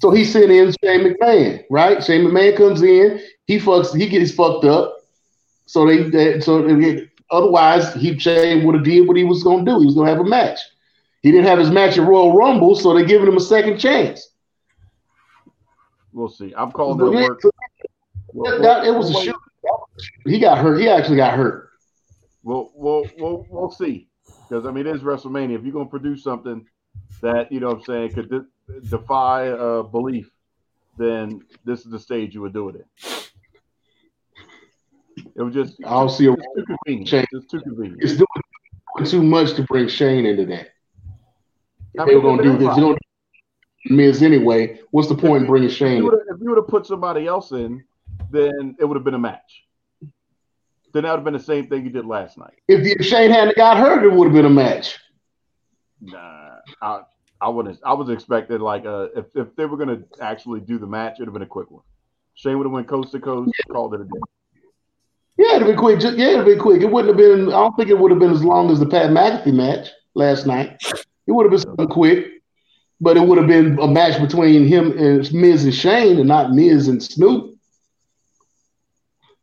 So 0.00 0.10
he 0.10 0.24
sent 0.24 0.50
in 0.50 0.72
Shane 0.82 1.00
McMahon, 1.04 1.64
right? 1.70 2.02
Shane 2.02 2.24
McMahon 2.24 2.56
comes 2.56 2.82
in, 2.82 3.20
he 3.46 3.58
fucks, 3.58 3.94
he 3.94 4.08
gets 4.08 4.32
fucked 4.32 4.64
up. 4.64 4.96
So 5.66 5.86
they, 5.86 6.04
they 6.04 6.40
so 6.40 6.62
they, 6.62 7.08
otherwise 7.30 7.92
he 7.94 8.18
Shane 8.18 8.64
would 8.64 8.74
have 8.76 8.84
did 8.84 9.06
what 9.06 9.16
he 9.16 9.24
was 9.24 9.44
gonna 9.44 9.64
do. 9.64 9.78
He 9.78 9.86
was 9.86 9.94
gonna 9.94 10.08
have 10.10 10.20
a 10.20 10.24
match. 10.24 10.58
He 11.22 11.30
didn't 11.30 11.46
have 11.46 11.58
his 11.58 11.70
match 11.70 11.98
at 11.98 12.06
Royal 12.06 12.34
Rumble, 12.34 12.74
so 12.74 12.94
they're 12.94 13.04
giving 13.04 13.28
him 13.28 13.36
a 13.36 13.40
second 13.40 13.78
chance. 13.78 14.30
we'll 16.12 16.28
see. 16.30 16.54
I'm 16.56 16.72
calling 16.72 16.98
Yeah, 17.12 17.28
work. 17.28 17.42
We'll, 18.32 18.62
that- 18.62 18.86
it 18.86 18.94
was 18.94 19.10
a 19.10 19.20
shoot. 19.22 19.36
He 20.24 20.38
got 20.38 20.58
hurt. 20.58 20.80
He 20.80 20.88
actually 20.88 21.16
got 21.16 21.34
hurt. 21.34 21.70
we'll, 22.42 22.70
we'll, 22.74 23.04
we'll, 23.18 23.46
we'll 23.50 23.70
see. 23.70 24.08
Because, 24.48 24.64
I 24.64 24.70
mean, 24.70 24.86
it 24.86 24.96
is 24.96 25.02
WrestleMania. 25.02 25.56
If 25.58 25.64
you're 25.64 25.72
going 25.72 25.86
to 25.86 25.90
produce 25.90 26.22
something 26.22 26.66
that, 27.20 27.52
you 27.52 27.60
know 27.60 27.68
what 27.68 27.78
I'm 27.78 27.84
saying, 27.84 28.14
could 28.14 28.30
de- 28.30 28.46
defy 28.88 29.48
uh, 29.48 29.82
belief, 29.82 30.30
then 30.96 31.42
this 31.64 31.80
is 31.80 31.90
the 31.90 31.98
stage 31.98 32.34
you 32.34 32.40
would 32.42 32.52
do 32.52 32.68
it 32.70 32.76
in. 32.76 32.84
It 35.36 35.42
was 35.42 35.54
just 35.54 35.76
I 35.84 35.90
don't 35.90 36.10
see 36.10 36.26
a 36.26 36.32
it's 36.32 36.42
too 36.56 36.64
convenient. 36.64 37.08
Shane. 37.08 37.26
It's 37.32 37.46
too 37.46 37.60
convenient. 37.60 38.02
it's 38.02 38.14
doing 38.14 39.06
too 39.06 39.22
much 39.22 39.54
to 39.54 39.62
bring 39.64 39.88
Shane 39.88 40.26
into 40.26 40.46
that. 40.46 40.68
I 41.98 42.02
If 42.02 42.08
they 42.08 42.14
were 42.16 42.22
gonna 42.22 42.42
do 42.42 42.56
this, 42.56 42.68
if 42.68 42.74
they 42.74 42.80
don't 42.80 42.98
do 43.86 43.94
Miz 43.94 44.22
anyway. 44.22 44.80
What's 44.90 45.08
the 45.08 45.14
point 45.14 45.42
in 45.42 45.46
bringing 45.46 45.68
Shane? 45.68 46.02
you 46.02 46.10
if 46.10 46.40
you 46.40 46.48
would 46.50 46.58
have 46.58 46.68
put 46.68 46.86
somebody 46.86 47.26
else 47.26 47.52
in, 47.52 47.82
then 48.30 48.76
it 48.78 48.84
would 48.84 48.96
have 48.96 49.04
been 49.04 49.14
a 49.14 49.18
match. 49.18 49.64
Then 50.92 51.04
that 51.04 51.10
would 51.10 51.18
have 51.18 51.24
been 51.24 51.34
the 51.34 51.40
same 51.40 51.68
thing 51.68 51.84
you 51.84 51.90
did 51.90 52.04
last 52.04 52.36
night. 52.36 52.58
If, 52.66 52.84
if 52.84 53.06
Shane 53.06 53.30
hadn't 53.30 53.56
got 53.56 53.76
hurt, 53.76 54.04
it 54.04 54.12
would 54.12 54.24
have 54.24 54.34
been 54.34 54.44
a 54.44 54.50
match. 54.50 54.98
Nah, 56.00 56.56
I 56.82 57.02
I 57.40 57.48
wouldn't. 57.48 57.78
I 57.84 57.94
was 57.94 58.10
expecting 58.10 58.58
like 58.60 58.84
uh 58.84 59.08
if, 59.16 59.26
if 59.34 59.54
they 59.56 59.66
were 59.66 59.76
gonna 59.76 60.02
actually 60.20 60.60
do 60.60 60.78
the 60.78 60.86
match, 60.86 61.14
it'd 61.14 61.26
have 61.26 61.32
been 61.32 61.42
a 61.42 61.46
quick 61.46 61.70
one. 61.70 61.82
Shane 62.34 62.58
would 62.58 62.64
have 62.64 62.72
went 62.72 62.88
coast 62.88 63.12
to 63.12 63.20
coast, 63.20 63.52
called 63.70 63.94
it 63.94 64.00
a 64.00 64.04
day. 64.04 64.20
Yeah, 65.36 65.56
it'd 65.56 65.66
been 65.66 65.76
quick. 65.76 66.00
Just, 66.00 66.18
yeah, 66.18 66.32
it'd 66.32 66.44
been 66.44 66.58
quick. 66.58 66.82
It 66.82 66.90
wouldn't 66.90 67.08
have 67.08 67.16
been. 67.16 67.48
I 67.48 67.52
don't 67.52 67.76
think 67.76 67.88
it 67.88 67.98
would 67.98 68.10
have 68.10 68.20
been 68.20 68.30
as 68.30 68.44
long 68.44 68.70
as 68.70 68.78
the 68.78 68.86
Pat 68.86 69.10
McAfee 69.10 69.54
match 69.54 69.88
last 70.14 70.46
night. 70.46 70.76
It 71.26 71.32
would 71.32 71.44
have 71.44 71.50
been 71.50 71.60
something 71.60 71.88
quick, 71.88 72.26
but 73.00 73.16
it 73.16 73.26
would 73.26 73.38
have 73.38 73.46
been 73.46 73.78
a 73.78 73.86
match 73.86 74.20
between 74.20 74.66
him 74.66 74.98
and 74.98 75.32
Miz 75.32 75.64
and 75.64 75.74
Shane, 75.74 76.18
and 76.18 76.28
not 76.28 76.52
Miz 76.52 76.88
and 76.88 77.02
Snoop. 77.02 77.56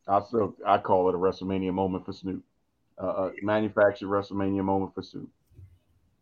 I 0.07 0.21
still 0.21 0.55
I 0.65 0.77
call 0.77 1.09
it 1.09 1.15
a 1.15 1.17
WrestleMania 1.17 1.73
moment 1.73 2.05
for 2.05 2.13
Snoop. 2.13 2.43
Uh, 3.01 3.29
a 3.29 3.31
manufactured 3.41 4.07
WrestleMania 4.07 4.63
moment 4.63 4.93
for 4.93 5.01
Snoop. 5.01 5.29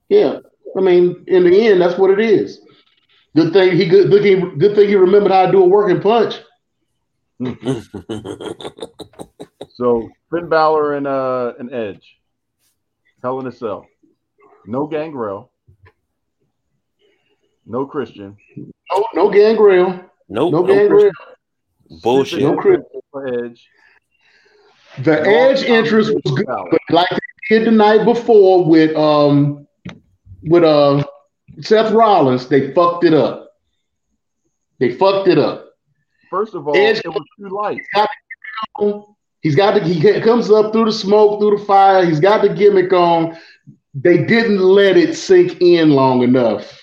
Yeah, 0.09 0.39
I 0.77 0.81
mean, 0.81 1.23
in 1.27 1.43
the 1.43 1.67
end, 1.67 1.81
that's 1.81 1.97
what 1.97 2.11
it 2.11 2.19
is. 2.19 2.59
Good 3.35 3.53
thing 3.53 3.75
he 3.77 3.87
good. 3.87 4.09
Good 4.09 4.23
thing, 4.23 4.57
good 4.57 4.75
thing 4.75 4.87
he 4.89 4.95
remembered 4.95 5.31
how 5.31 5.45
to 5.45 5.51
do 5.51 5.63
a 5.63 5.67
working 5.67 6.01
punch. 6.01 6.35
So 9.77 10.09
Finn 10.31 10.47
Balor 10.47 10.93
and 10.95 11.05
uh 11.05 11.53
and 11.59 11.73
Edge, 11.73 12.17
Hell 13.21 13.41
in 13.41 13.47
a 13.47 13.51
Cell, 13.51 13.85
no 14.65 14.87
Gangrel, 14.87 15.51
no 17.65 17.85
Christian, 17.85 18.37
No, 18.55 19.05
no 19.13 19.29
gangrel. 19.29 19.99
nope. 20.29 20.51
No 20.53 20.61
no 20.61 20.63
gangrel. 20.63 21.11
Bullshit. 22.01 22.39
No 22.41 22.55
Chris- 22.55 22.79
for 23.11 23.27
Edge. 23.45 23.67
The 24.99 25.15
No 25.23 25.29
Edge 25.29 25.63
Finn 25.63 25.73
interest 25.83 26.13
was 26.13 26.33
good, 26.35 26.45
but 26.47 26.79
like 26.89 27.09
they 27.49 27.57
did 27.59 27.67
the 27.67 27.71
night 27.71 28.05
before 28.05 28.63
with 28.63 28.95
um 28.95 29.67
with 30.45 30.63
uh 30.63 31.03
Seth 31.59 31.91
Rollins, 31.91 32.47
they 32.47 32.73
fucked 32.73 33.03
it 33.03 33.13
up. 33.13 33.49
They 34.79 34.93
fucked 34.93 35.27
it 35.27 35.37
up. 35.37 35.69
First 36.29 36.55
of 36.55 36.67
all, 36.67 36.75
Edge, 36.75 37.01
it 37.03 37.07
was 37.07 37.23
too 37.39 37.49
light. 37.49 37.81
He's 39.41 39.55
got 39.55 39.75
the 39.75 39.81
he 39.81 40.21
comes 40.21 40.49
up 40.49 40.73
through 40.73 40.85
the 40.85 40.91
smoke, 40.91 41.39
through 41.39 41.59
the 41.59 41.65
fire. 41.65 42.05
He's 42.05 42.19
got 42.19 42.41
the 42.41 42.49
gimmick 42.49 42.91
on. 42.93 43.37
They 43.93 44.25
didn't 44.25 44.59
let 44.59 44.97
it 44.97 45.15
sink 45.15 45.61
in 45.61 45.91
long 45.91 46.23
enough. 46.23 46.81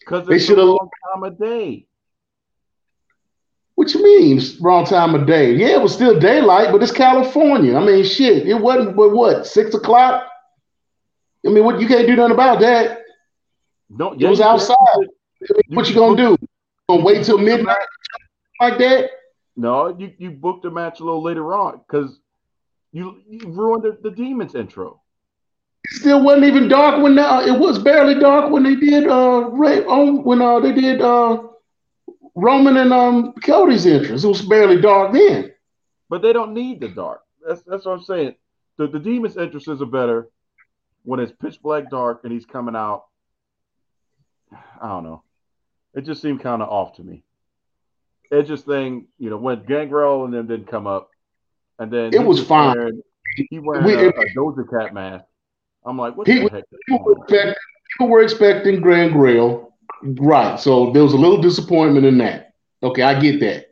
Because 0.00 0.26
they 0.26 0.38
should 0.38 0.58
have 0.58 0.68
long 0.68 0.90
time 1.12 1.24
of 1.24 1.38
day. 1.38 1.86
What 3.74 3.92
you 3.94 4.02
mean, 4.02 4.40
wrong 4.60 4.84
time 4.84 5.14
of 5.14 5.26
day? 5.26 5.54
Yeah, 5.54 5.68
it 5.68 5.82
was 5.82 5.92
still 5.92 6.18
daylight, 6.18 6.70
but 6.72 6.82
it's 6.82 6.92
California. 6.92 7.76
I 7.76 7.84
mean, 7.84 8.04
shit, 8.04 8.46
it 8.46 8.54
wasn't. 8.54 8.96
But 8.96 9.10
what? 9.10 9.46
Six 9.46 9.74
o'clock? 9.74 10.24
I 11.46 11.50
mean, 11.50 11.64
what? 11.64 11.80
You 11.80 11.88
can't 11.88 12.06
do 12.06 12.16
nothing 12.16 12.32
about 12.32 12.60
that. 12.60 13.00
No, 13.90 14.14
yeah, 14.14 14.28
it 14.28 14.30
was 14.30 14.40
outside. 14.40 14.76
You 15.40 15.76
what 15.76 15.88
you 15.88 15.94
gonna 15.94 16.16
do? 16.16 16.36
Gonna 16.88 17.02
wait 17.02 17.24
till 17.24 17.38
midnight 17.38 17.86
like 18.60 18.78
that? 18.78 19.10
No, 19.56 19.96
you 19.98 20.12
you 20.18 20.30
booked 20.30 20.64
a 20.64 20.70
match 20.70 21.00
a 21.00 21.04
little 21.04 21.22
later 21.22 21.54
on 21.54 21.78
because 21.78 22.18
you 22.92 23.20
you 23.28 23.48
ruined 23.48 23.82
the, 23.82 23.98
the 24.02 24.14
demons 24.14 24.54
intro. 24.54 25.00
It 25.84 25.96
still 26.00 26.22
wasn't 26.22 26.44
even 26.44 26.68
dark 26.68 27.02
when 27.02 27.18
uh, 27.18 27.42
it 27.44 27.58
was 27.58 27.78
barely 27.78 28.14
dark 28.18 28.50
when 28.50 28.62
they 28.62 28.76
did 28.76 29.08
uh 29.08 29.48
Ray, 29.50 29.84
on 29.84 30.22
when 30.22 30.40
uh 30.40 30.60
they 30.60 30.72
did 30.72 31.00
uh 31.02 31.42
Roman 32.34 32.76
and 32.76 32.92
um 32.92 33.32
Cody's 33.44 33.86
entrance. 33.86 34.24
It 34.24 34.28
was 34.28 34.42
barely 34.42 34.80
dark 34.80 35.12
then. 35.12 35.52
But 36.08 36.22
they 36.22 36.32
don't 36.32 36.54
need 36.54 36.80
the 36.80 36.88
dark. 36.88 37.22
That's 37.46 37.62
that's 37.62 37.84
what 37.84 37.92
I'm 37.92 38.02
saying. 38.02 38.36
The 38.78 38.86
the 38.86 39.00
demons 39.00 39.36
entrances 39.36 39.82
are 39.82 39.86
better 39.86 40.30
when 41.04 41.20
it's 41.20 41.32
pitch 41.32 41.60
black 41.62 41.90
dark 41.90 42.20
and 42.24 42.32
he's 42.32 42.46
coming 42.46 42.76
out. 42.76 43.04
I 44.80 44.88
don't 44.88 45.04
know. 45.04 45.22
It 45.94 46.04
just 46.04 46.22
seemed 46.22 46.40
kind 46.42 46.62
of 46.62 46.68
off 46.68 46.96
to 46.96 47.02
me. 47.02 47.22
It 48.30 48.44
just 48.44 48.64
thing, 48.64 49.08
you 49.18 49.30
know, 49.30 49.36
when 49.36 49.64
Gangrel 49.64 50.24
and 50.24 50.32
them 50.32 50.46
didn't 50.46 50.68
come 50.68 50.86
up, 50.86 51.10
and 51.78 51.90
then 51.90 52.14
it 52.14 52.24
was 52.24 52.42
fine. 52.42 52.76
Wearing, 52.76 53.02
he 53.50 53.58
wearing 53.58 53.84
we, 53.84 53.94
a, 53.94 54.08
a 54.08 54.26
Doja 54.36 54.68
Cat 54.68 54.94
mask. 54.94 55.24
I'm 55.84 55.98
like, 55.98 56.16
what 56.16 56.26
the 56.26 56.48
heck? 56.48 56.64
People 56.86 57.04
were, 57.04 57.12
expect, 57.12 57.58
people 57.90 58.08
were 58.08 58.22
expecting 58.22 58.80
Gangrel, 58.80 59.74
right? 60.02 60.58
So 60.58 60.92
there 60.92 61.02
was 61.02 61.12
a 61.12 61.18
little 61.18 61.40
disappointment 61.40 62.06
in 62.06 62.18
that. 62.18 62.54
Okay, 62.82 63.02
I 63.02 63.20
get 63.20 63.40
that. 63.40 63.66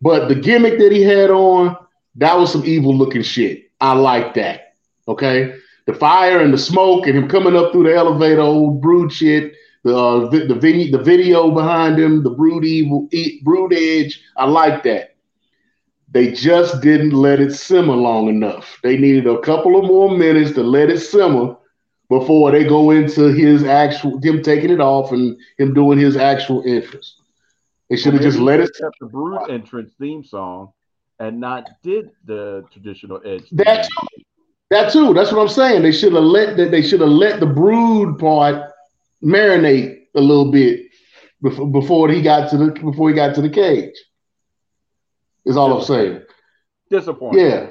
But 0.00 0.28
the 0.28 0.34
gimmick 0.34 0.78
that 0.78 0.92
he 0.92 1.02
had 1.02 1.30
on, 1.30 1.76
that 2.16 2.36
was 2.38 2.52
some 2.52 2.64
evil 2.64 2.94
looking 2.94 3.22
shit. 3.22 3.70
I 3.80 3.94
like 3.94 4.34
that. 4.34 4.74
Okay, 5.08 5.54
the 5.86 5.94
fire 5.94 6.40
and 6.40 6.52
the 6.52 6.58
smoke 6.58 7.06
and 7.06 7.16
him 7.16 7.28
coming 7.28 7.56
up 7.56 7.72
through 7.72 7.84
the 7.84 7.94
elevator, 7.94 8.40
old 8.40 8.80
brood 8.80 9.12
shit 9.12 9.54
the 9.82 9.96
uh, 9.96 10.28
the 10.28 10.54
video 10.54 10.96
the 10.96 11.02
video 11.02 11.50
behind 11.50 11.98
him, 11.98 12.22
the 12.22 12.30
brood 12.30 12.64
evil 12.64 13.08
brood 13.42 13.72
edge. 13.72 14.22
I 14.36 14.46
like 14.46 14.82
that. 14.84 15.16
They 16.12 16.32
just 16.32 16.82
didn't 16.82 17.12
let 17.12 17.40
it 17.40 17.52
simmer 17.52 17.94
long 17.94 18.28
enough. 18.28 18.78
They 18.82 18.96
needed 18.96 19.26
a 19.26 19.40
couple 19.40 19.78
of 19.78 19.84
more 19.86 20.10
minutes 20.16 20.52
to 20.52 20.62
let 20.62 20.90
it 20.90 20.98
simmer 20.98 21.56
before 22.08 22.50
they 22.50 22.64
go 22.64 22.90
into 22.90 23.32
his 23.32 23.62
actual 23.64 24.20
him 24.20 24.42
taking 24.42 24.70
it 24.70 24.80
off 24.80 25.12
and 25.12 25.38
him 25.58 25.72
doing 25.72 25.98
his 25.98 26.16
actual 26.16 26.62
entrance. 26.66 27.16
They 27.88 27.96
should 27.96 28.12
have 28.12 28.22
well, 28.22 28.30
just 28.30 28.42
let 28.42 28.60
it 28.60 28.70
kept 28.78 28.96
the 29.00 29.06
brood 29.06 29.50
entrance 29.50 29.92
theme 29.98 30.24
song 30.24 30.72
and 31.18 31.40
not 31.40 31.68
did 31.82 32.10
the 32.24 32.64
traditional 32.72 33.20
edge. 33.24 33.48
That. 33.52 33.88
That 34.70 34.92
too. 34.92 35.12
That's 35.12 35.32
what 35.32 35.40
I'm 35.40 35.48
saying. 35.48 35.82
They 35.82 35.92
should 35.92 36.12
have 36.12 36.22
let 36.22 36.56
that. 36.56 36.70
They 36.70 36.82
should 36.82 37.00
have 37.00 37.10
let 37.10 37.40
the 37.40 37.46
brood 37.46 38.18
part 38.18 38.70
marinate 39.22 40.06
a 40.14 40.20
little 40.20 40.50
bit 40.50 40.86
before 41.42 42.08
he 42.08 42.22
got 42.22 42.50
to 42.50 42.56
the 42.56 42.70
before 42.80 43.08
he 43.08 43.14
got 43.14 43.34
to 43.34 43.42
the 43.42 43.50
cage. 43.50 43.94
Is 45.44 45.56
all 45.56 45.76
I'm 45.76 45.84
saying. 45.84 46.22
Disappointing. 46.88 47.44
Yeah. 47.44 47.70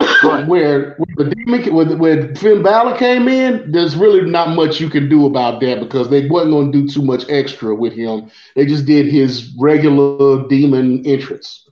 where, 0.46 0.94
where 0.96 0.96
the 1.16 1.34
demon 1.34 1.74
where, 1.74 1.96
where 1.96 2.34
Finn 2.36 2.62
Balor 2.62 2.96
came 2.96 3.28
in, 3.28 3.70
there's 3.70 3.96
really 3.96 4.22
not 4.22 4.50
much 4.50 4.80
you 4.80 4.88
can 4.88 5.08
do 5.08 5.26
about 5.26 5.60
that 5.60 5.80
because 5.80 6.08
they 6.08 6.28
wasn't 6.28 6.52
going 6.52 6.72
to 6.72 6.82
do 6.82 6.88
too 6.88 7.02
much 7.02 7.24
extra 7.28 7.74
with 7.74 7.92
him. 7.92 8.30
They 8.54 8.66
just 8.66 8.86
did 8.86 9.06
his 9.06 9.54
regular 9.58 10.48
demon 10.48 11.04
entrance. 11.04 11.68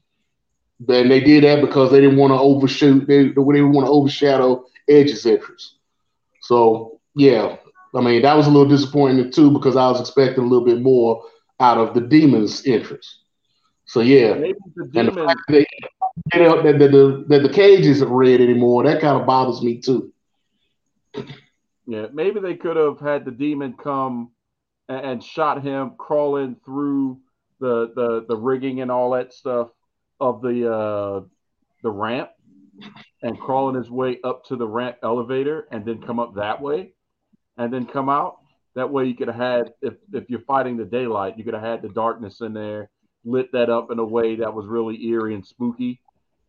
And 0.87 1.11
they 1.11 1.21
did 1.21 1.45
that 1.45 1.61
because 1.61 1.91
they 1.91 2.01
didn't 2.01 2.19
want 2.19 2.33
to 2.33 2.39
overshoot. 2.39 3.07
They, 3.07 3.25
they 3.25 3.29
didn't 3.29 3.73
want 3.73 3.87
to 3.87 3.93
overshadow 3.93 4.65
Edge's 4.89 5.27
entrance. 5.27 5.75
So 6.43 7.01
yeah, 7.17 7.57
I 7.95 8.01
mean, 8.01 8.23
that 8.23 8.37
was 8.37 8.47
a 8.47 8.51
little 8.51 8.69
disappointing 8.69 9.33
too 9.33 9.51
because 9.51 9.77
I 9.77 9.89
was 9.91 10.01
expecting 10.01 10.45
a 10.45 10.47
little 10.47 10.65
bit 10.65 10.81
more 10.81 11.25
out 11.59 11.79
of 11.79 11.95
the 11.95 12.01
demons' 12.01 12.65
interest. 12.65 13.23
So 13.87 14.01
yeah, 14.01 14.35
maybe 14.35 14.59
the. 14.77 15.01
And 15.01 15.09
the 15.09 15.25
fact 15.25 15.41
that, 15.49 15.67
they, 16.33 16.39
that, 16.39 16.79
the, 16.79 16.89
the, 16.89 17.25
that 17.29 17.43
the 17.43 17.53
cage 17.53 17.87
isn't 17.87 18.09
red 18.09 18.41
anymore, 18.41 18.85
that 18.85 19.01
kind 19.01 19.21
of 19.21 19.27
bothers 19.27 19.63
me 19.63 19.81
too. 19.81 20.13
Yeah, 21.87 22.07
maybe 22.13 22.39
they 22.39 22.55
could 22.55 22.77
have 22.77 23.01
had 23.01 23.25
the 23.25 23.31
demon 23.31 23.73
come 23.73 24.31
and, 24.89 25.05
and 25.05 25.25
shot 25.25 25.63
him 25.63 25.93
crawling 25.99 26.57
through 26.65 27.19
the, 27.61 27.93
the 27.97 28.27
the 28.29 28.37
rigging 28.37 28.81
and 28.81 28.91
all 28.91 29.11
that 29.11 29.33
stuff 29.35 29.71
of 30.21 30.43
the 30.43 30.73
uh, 30.73 31.21
the 31.83 31.91
ramp 31.91 32.31
and 33.23 33.39
crawling 33.39 33.77
his 33.77 33.91
way 33.91 34.19
up 34.25 34.45
to 34.47 34.57
the 34.57 34.67
ramp 34.67 34.97
elevator 35.03 35.67
and 35.73 35.85
then 35.85 36.01
come 36.01 36.19
up 36.21 36.35
that 36.35 36.61
way 36.61 36.93
and 37.57 37.73
then 37.73 37.87
come 37.87 38.09
out. 38.09 38.39
That 38.75 38.91
way 38.91 39.07
you 39.07 39.15
could 39.15 39.29
have 39.29 39.37
had 39.37 39.73
if 39.83 39.95
if 40.13 40.31
you're 40.31 40.41
fighting 40.41 40.77
the 40.77 40.85
daylight, 40.85 41.37
you 41.37 41.45
could 41.45 41.55
have 41.55 41.63
had 41.63 41.83
the 41.83 41.89
darkness 41.89 42.41
in 42.41 42.53
there, 42.53 42.91
lit 43.25 43.51
that 43.53 43.71
up 43.71 43.91
in 43.91 43.99
a 43.99 44.05
way 44.05 44.37
that 44.37 44.55
was 44.55 44.67
really 44.67 45.05
eerie 45.07 45.35
and 45.35 45.45
spooky. 45.45 46.01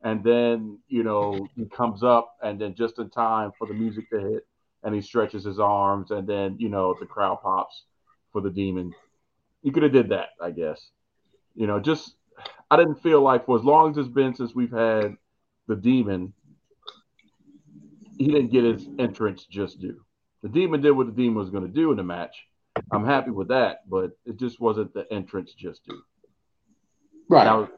And 0.01 0.23
then, 0.23 0.79
you 0.88 1.03
know, 1.03 1.47
he 1.55 1.65
comes 1.65 2.03
up 2.03 2.36
and 2.41 2.60
then 2.60 2.73
just 2.73 2.99
in 2.99 3.10
time 3.10 3.51
for 3.58 3.67
the 3.67 3.73
music 3.73 4.10
to 4.12 4.19
hit 4.19 4.47
and 4.84 4.95
he 4.95 5.01
stretches 5.01 5.43
his 5.43 5.60
arms 5.60 6.12
and 6.12 6.25
then, 6.27 6.55
you 6.58 6.69
know, 6.69 6.95
the 6.99 7.05
crowd 7.05 7.41
pops 7.41 7.84
for 8.32 8.41
the 8.41 8.49
demon. 8.49 8.93
You 9.62 9.73
could 9.73 9.84
have 9.84 9.91
did 9.91 10.10
that, 10.10 10.29
I 10.41 10.51
guess. 10.51 10.89
You 11.55 11.67
know, 11.67 11.79
just 11.79 12.15
I 12.71 12.77
didn't 12.77 13.01
feel 13.01 13.21
like 13.21 13.45
for 13.45 13.58
as 13.58 13.63
long 13.63 13.91
as 13.91 13.97
it's 13.97 14.08
been 14.08 14.36
since 14.36 14.53
we've 14.53 14.71
had 14.71 15.15
the 15.67 15.75
demon, 15.75 16.34
he 18.17 18.27
didn't 18.27 18.51
get 18.51 18.63
his 18.63 18.88
entrance 18.99 19.45
just 19.45 19.79
due. 19.79 20.01
The 20.43 20.49
demon 20.49 20.82
did 20.82 20.91
what 20.91 21.08
the 21.08 21.13
demon 21.13 21.36
was 21.36 21.49
going 21.49 21.65
to 21.65 21.73
do 21.73 21.91
in 21.91 21.97
the 21.97 22.03
match. 22.03 22.36
I'm 22.91 23.05
happy 23.05 23.32
with 23.32 23.49
that, 23.49 23.79
but 23.89 24.12
it 24.25 24.38
just 24.38 24.60
wasn't 24.60 24.93
the 24.93 25.12
entrance 25.12 25.53
just 25.53 25.84
due. 25.86 26.01
Right. 27.29 27.45
Was, 27.45 27.69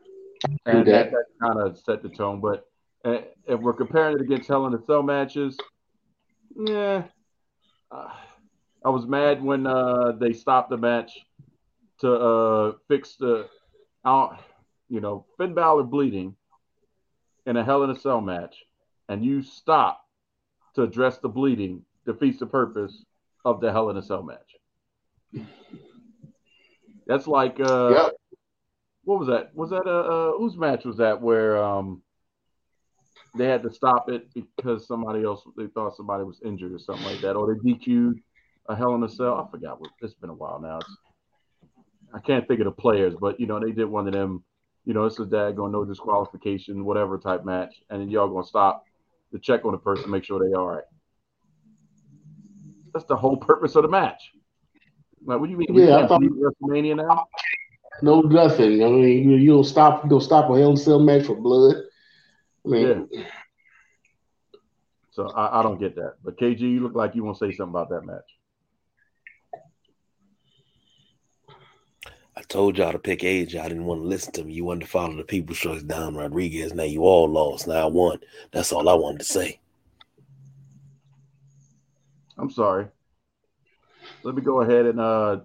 and 0.66 0.86
that, 0.88 1.12
that 1.12 1.26
kind 1.42 1.60
of 1.60 1.78
set 1.78 2.04
the 2.04 2.10
tone. 2.10 2.42
But 2.42 2.66
uh, 3.04 3.22
if 3.48 3.60
we're 3.60 3.74
comparing 3.74 4.16
it 4.16 4.22
against 4.22 4.48
Hell 4.48 4.68
in 4.68 4.74
a 4.74 4.82
Cell 4.86 5.04
matches, 5.04 5.58
yeah, 6.56 7.04
uh, 7.92 8.10
I 8.84 8.90
was 8.90 9.06
mad 9.06 9.42
when 9.42 9.66
uh, 9.66 10.14
they 10.20 10.34
stopped 10.34 10.70
the 10.70 10.78
match 10.78 11.12
to 12.00 12.14
uh, 12.14 12.72
fix 12.88 13.16
the, 13.16 13.48
out, 14.06 14.40
you 14.92 15.00
know, 15.00 15.26
Finn 15.38 15.54
Balor 15.54 15.84
bleeding 15.84 16.36
in 17.46 17.56
a 17.56 17.64
Hell 17.64 17.84
in 17.84 17.90
a 17.90 18.00
Cell 18.00 18.20
match, 18.20 18.56
and 19.08 19.24
you 19.24 19.42
stop 19.42 20.06
to 20.76 20.84
address 20.84 21.18
the 21.18 21.30
bleeding 21.30 21.86
defeats 22.06 22.40
the 22.40 22.46
purpose 22.46 23.06
of 23.46 23.62
the 23.62 23.72
Hell 23.72 23.90
in 23.90 23.98
a 23.98 24.02
Cell 24.02 24.22
match. 24.22 25.48
That's 27.08 27.26
like 27.26 27.60
uh 27.60 27.90
yep. 27.90 28.14
what 29.06 29.20
was 29.20 29.28
that? 29.30 29.56
Was 29.56 29.70
that 29.70 29.88
a 29.88 29.90
uh, 29.90 30.02
uh, 30.02 30.38
whose 30.38 30.58
match 30.58 30.84
was 30.84 30.98
that 30.98 31.22
where 31.22 31.64
um 31.64 32.02
they 33.38 33.46
had 33.46 33.64
to 33.64 33.74
stop 33.74 34.10
it 34.10 34.28
because 34.34 34.88
somebody 34.88 35.24
else 35.24 35.42
they 35.58 35.68
thought 35.68 35.96
somebody 35.96 36.26
was 36.26 36.42
injured 36.44 36.74
or 36.74 36.80
something 36.80 37.06
like 37.06 37.22
that, 37.22 37.36
or 37.36 37.54
they 37.54 37.60
DQ'd 37.60 38.20
a 38.68 38.76
Hell 38.76 38.96
in 38.96 39.04
a 39.04 39.10
Cell. 39.10 39.36
I 39.36 39.50
forgot 39.50 39.80
what 39.80 39.92
it's 40.02 40.14
been 40.16 40.30
a 40.30 40.34
while 40.34 40.60
now. 40.60 40.80
It's, 40.80 40.98
I 42.14 42.20
can't 42.20 42.46
think 42.46 42.60
of 42.60 42.66
the 42.66 42.72
players, 42.72 43.14
but 43.20 43.40
you 43.40 43.48
know 43.48 43.60
they 43.60 43.72
did 43.72 43.86
one 43.86 44.08
of 44.08 44.14
them. 44.14 44.44
You 44.86 44.94
know, 44.94 45.06
it's 45.06 45.20
a 45.20 45.26
dad 45.26 45.56
going 45.56 45.72
no 45.72 45.86
disqualification, 45.86 46.86
whatever 46.86 47.18
type 47.18 47.46
match, 47.46 47.84
and 47.90 48.02
then 48.02 48.10
y'all 48.10 48.28
gonna 48.28 48.46
stop 48.46 48.86
to 49.32 49.40
check 49.40 49.64
on 49.66 49.72
the 49.72 49.78
person, 49.78 50.10
make 50.10 50.24
sure 50.24 50.40
they 50.40 50.54
all 50.54 50.68
right. 50.68 50.84
That's 52.94 53.06
the 53.06 53.16
whole 53.16 53.38
purpose 53.38 53.76
of 53.76 53.84
the 53.84 53.90
match. 53.90 54.32
Like, 55.24 55.40
what 55.40 55.46
do 55.46 55.52
you 55.52 55.58
mean? 55.58 55.74
Yeah, 55.74 55.98
I 55.98 56.08
thought 56.08 56.22
WrestleMania 56.22 56.98
now. 56.98 57.28
No, 58.02 58.22
nothing. 58.22 58.84
I 58.84 58.88
mean, 58.88 59.30
you, 59.30 59.38
you 59.38 59.52
don't 59.52 59.64
stop. 59.64 60.04
You 60.04 60.10
don't 60.10 60.22
stop 60.22 60.50
a 60.50 60.58
Hell 60.58 60.72
in 60.72 60.78
Cell 60.78 61.00
match 61.00 61.26
for 61.26 61.36
blood. 61.36 61.76
I 62.66 62.70
mean, 62.70 63.08
yeah. 63.12 63.24
So 65.12 65.30
I, 65.30 65.60
I 65.60 65.64
don't 65.64 65.80
get 65.80 65.96
that. 65.96 66.16
But 66.24 66.38
KG, 66.38 66.62
you 66.62 66.80
look 66.82 66.96
like 66.96 67.16
you 67.16 67.24
want 67.24 67.38
to 67.38 67.46
say 67.46 67.56
something 67.56 67.72
about 67.72 67.90
that 67.90 68.06
match. 68.06 68.24
I 72.36 72.41
told 72.52 72.78
y'all 72.78 72.92
to 72.92 73.00
pick 73.00 73.24
age. 73.24 73.56
I 73.56 73.70
didn't 73.70 73.86
want 73.86 74.02
to 74.02 74.08
listen 74.08 74.34
to 74.34 74.44
me. 74.44 74.54
You 74.54 74.66
wanted 74.66 74.82
to 74.82 74.88
follow 74.88 75.16
the 75.16 75.24
people 75.24 75.56
choice 75.56 75.84
down 75.84 76.16
Rodriguez. 76.16 76.74
Now 76.74 76.84
you 76.84 77.04
all 77.04 77.30
lost. 77.30 77.68
Now 77.68 77.84
I 77.84 77.86
won. 77.86 78.20
That's 78.52 78.74
all 78.74 78.90
I 78.90 78.94
wanted 78.94 79.20
to 79.20 79.26
say. 79.26 79.60
I'm 82.38 82.52
sorry. 82.52 82.88
Let 84.24 84.36
me 84.36 84.42
go 84.42 84.62
ahead 84.62 84.86
and 84.86 85.00
uh, 85.00 85.40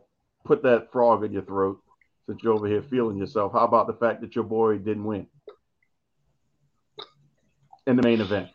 put 0.45 0.63
that 0.65 0.91
frog 0.91 1.23
in 1.25 1.33
your 1.33 1.43
throat 1.43 1.81
since 2.27 2.43
you're 2.43 2.55
over 2.55 2.67
here 2.67 2.83
feeling 2.83 3.19
yourself. 3.19 3.53
How 3.53 3.61
about 3.61 3.87
the 3.87 3.95
fact 3.95 4.21
that 4.23 4.35
your 4.35 4.45
boy 4.45 4.79
didn't 4.79 5.05
win 5.05 5.29
in 7.87 7.97
the 7.97 8.03
main 8.03 8.21
event? 8.21 8.49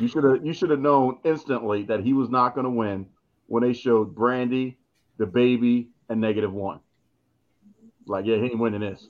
You 0.00 0.08
should 0.08 0.24
have 0.24 0.44
you 0.44 0.52
should 0.52 0.70
have 0.70 0.80
known 0.80 1.18
instantly 1.24 1.84
that 1.84 2.00
he 2.00 2.12
was 2.12 2.28
not 2.28 2.56
going 2.56 2.64
to 2.64 2.70
win 2.70 3.06
when 3.46 3.62
they 3.62 3.72
showed 3.72 4.16
Brandi, 4.16 4.74
the 5.18 5.26
baby, 5.26 5.90
and 6.08 6.20
negative 6.20 6.52
one. 6.52 6.80
Like, 8.06 8.26
yeah, 8.26 8.36
he 8.36 8.44
ain't 8.44 8.58
winning 8.58 8.80
this. 8.80 9.06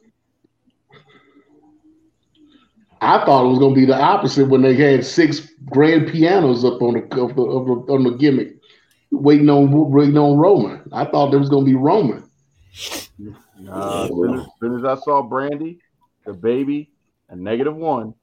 I 3.01 3.25
thought 3.25 3.47
it 3.47 3.49
was 3.49 3.59
going 3.59 3.75
to 3.75 3.81
be 3.81 3.87
the 3.87 3.99
opposite 3.99 4.49
when 4.49 4.61
they 4.61 4.75
had 4.75 5.07
six 5.07 5.49
grand 5.67 6.09
pianos 6.09 6.65
up 6.65 6.83
on 6.83 6.95
the, 6.95 7.21
of 7.21 7.35
the, 7.35 7.43
of 7.43 7.67
the 7.67 7.93
on 7.93 8.05
the 8.05 8.11
gimmick, 8.11 8.57
waiting 9.11 9.49
on 9.49 9.71
waiting 9.91 10.19
on 10.19 10.37
Roman. 10.37 10.83
I 10.93 11.07
thought 11.07 11.31
there 11.31 11.41
was 11.41 11.49
going 11.49 11.65
to 11.65 11.71
be 11.71 11.77
Roman. 11.77 12.29
Uh, 13.69 14.05
as, 14.05 14.09
soon 14.09 14.35
as, 14.35 14.41
as 14.41 14.47
soon 14.61 14.79
as 14.79 14.85
I 14.85 14.95
saw 15.03 15.23
Brandi, 15.23 15.79
the 16.27 16.33
baby, 16.33 16.91
a 17.31 17.37
negative 17.37 17.77
one, 17.77 18.15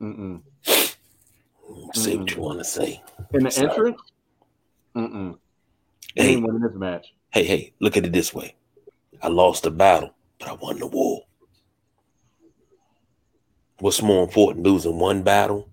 mm-mm. 0.00 0.42
say 1.92 2.16
what 2.16 2.30
you 2.30 2.40
want 2.40 2.58
to 2.58 2.64
say. 2.64 3.02
In 3.32 3.44
the 3.44 3.50
Sorry. 3.50 3.68
entrance, 3.68 4.00
mm-mm. 4.94 5.38
He 6.14 6.22
hey, 6.22 6.28
ain't 6.34 6.44
winning 6.44 6.62
this 6.62 6.74
match. 6.74 7.12
Hey, 7.30 7.44
hey, 7.44 7.72
look 7.80 7.96
at 7.96 8.04
it 8.04 8.12
this 8.12 8.32
way. 8.34 8.54
I 9.22 9.28
lost 9.28 9.64
the 9.64 9.70
battle, 9.70 10.14
but 10.38 10.48
I 10.48 10.54
won 10.54 10.78
the 10.78 10.86
war. 10.86 11.24
What's 13.78 14.00
more 14.02 14.24
important, 14.24 14.64
losing 14.64 14.98
one 14.98 15.22
battle, 15.22 15.68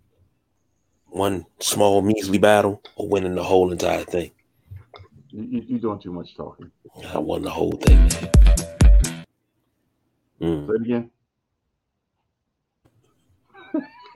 one 1.07 1.45
small 1.59 2.01
measly 2.01 2.37
battle, 2.37 2.81
or 2.95 3.07
winning 3.07 3.35
the 3.35 3.43
whole 3.43 3.71
entire 3.71 4.03
thing? 4.03 4.31
You, 5.31 5.75
are 5.75 5.79
doing 5.79 5.99
too 5.99 6.11
much 6.11 6.35
talking. 6.35 6.69
I 7.13 7.19
won 7.19 7.43
the 7.43 7.49
whole 7.49 7.71
thing. 7.71 8.09
Mm. 10.41 10.67
Say 10.67 10.73
it 10.73 10.81
again. 10.81 11.09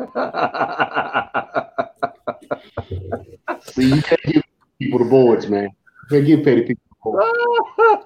See, 3.61 3.95
you 3.95 4.01
can't 4.01 4.23
give 4.23 4.43
people 4.79 4.99
the 4.99 5.05
boards, 5.05 5.47
man. 5.47 5.63
You 5.63 5.69
can't 6.09 6.25
give 6.25 6.43
petty 6.43 6.63
people 6.63 6.81
the 7.03 7.09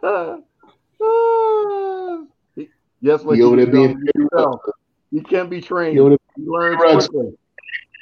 boards. 0.03 0.43
Ah. 1.01 2.23
yes, 3.01 3.23
what 3.23 3.37
you 3.37 3.47
over 3.47 3.65
being 3.65 4.07
yourself. 4.15 4.61
You 5.11 5.21
can't 5.21 5.49
be 5.49 5.61
trained. 5.61 5.95
You 5.95 6.17
learn 6.37 6.77
quickly. 6.77 7.37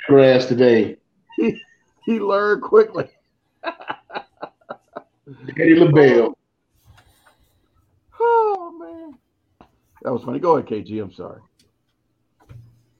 Grass 0.07 0.45
today. 0.45 0.97
He, 1.35 1.59
he 2.05 2.19
learned 2.19 2.61
quickly. 2.61 3.09
Eddie 5.57 5.75
LaBelle. 5.75 6.37
Oh 8.19 8.77
man, 8.79 9.17
that 10.01 10.11
was 10.11 10.23
funny. 10.23 10.39
Go 10.39 10.57
ahead, 10.57 10.69
KG. 10.69 11.01
I'm 11.01 11.13
sorry. 11.13 11.41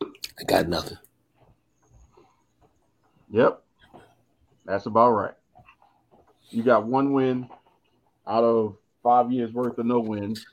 I 0.01 0.43
got 0.47 0.67
nothing. 0.67 0.97
Yep, 3.29 3.61
that's 4.65 4.85
about 4.85 5.11
right. 5.11 5.33
You 6.49 6.63
got 6.63 6.85
one 6.85 7.13
win 7.13 7.49
out 8.27 8.43
of 8.43 8.77
five 9.03 9.31
years 9.31 9.53
worth 9.53 9.77
of 9.77 9.85
no 9.85 9.99
wins. 9.99 10.45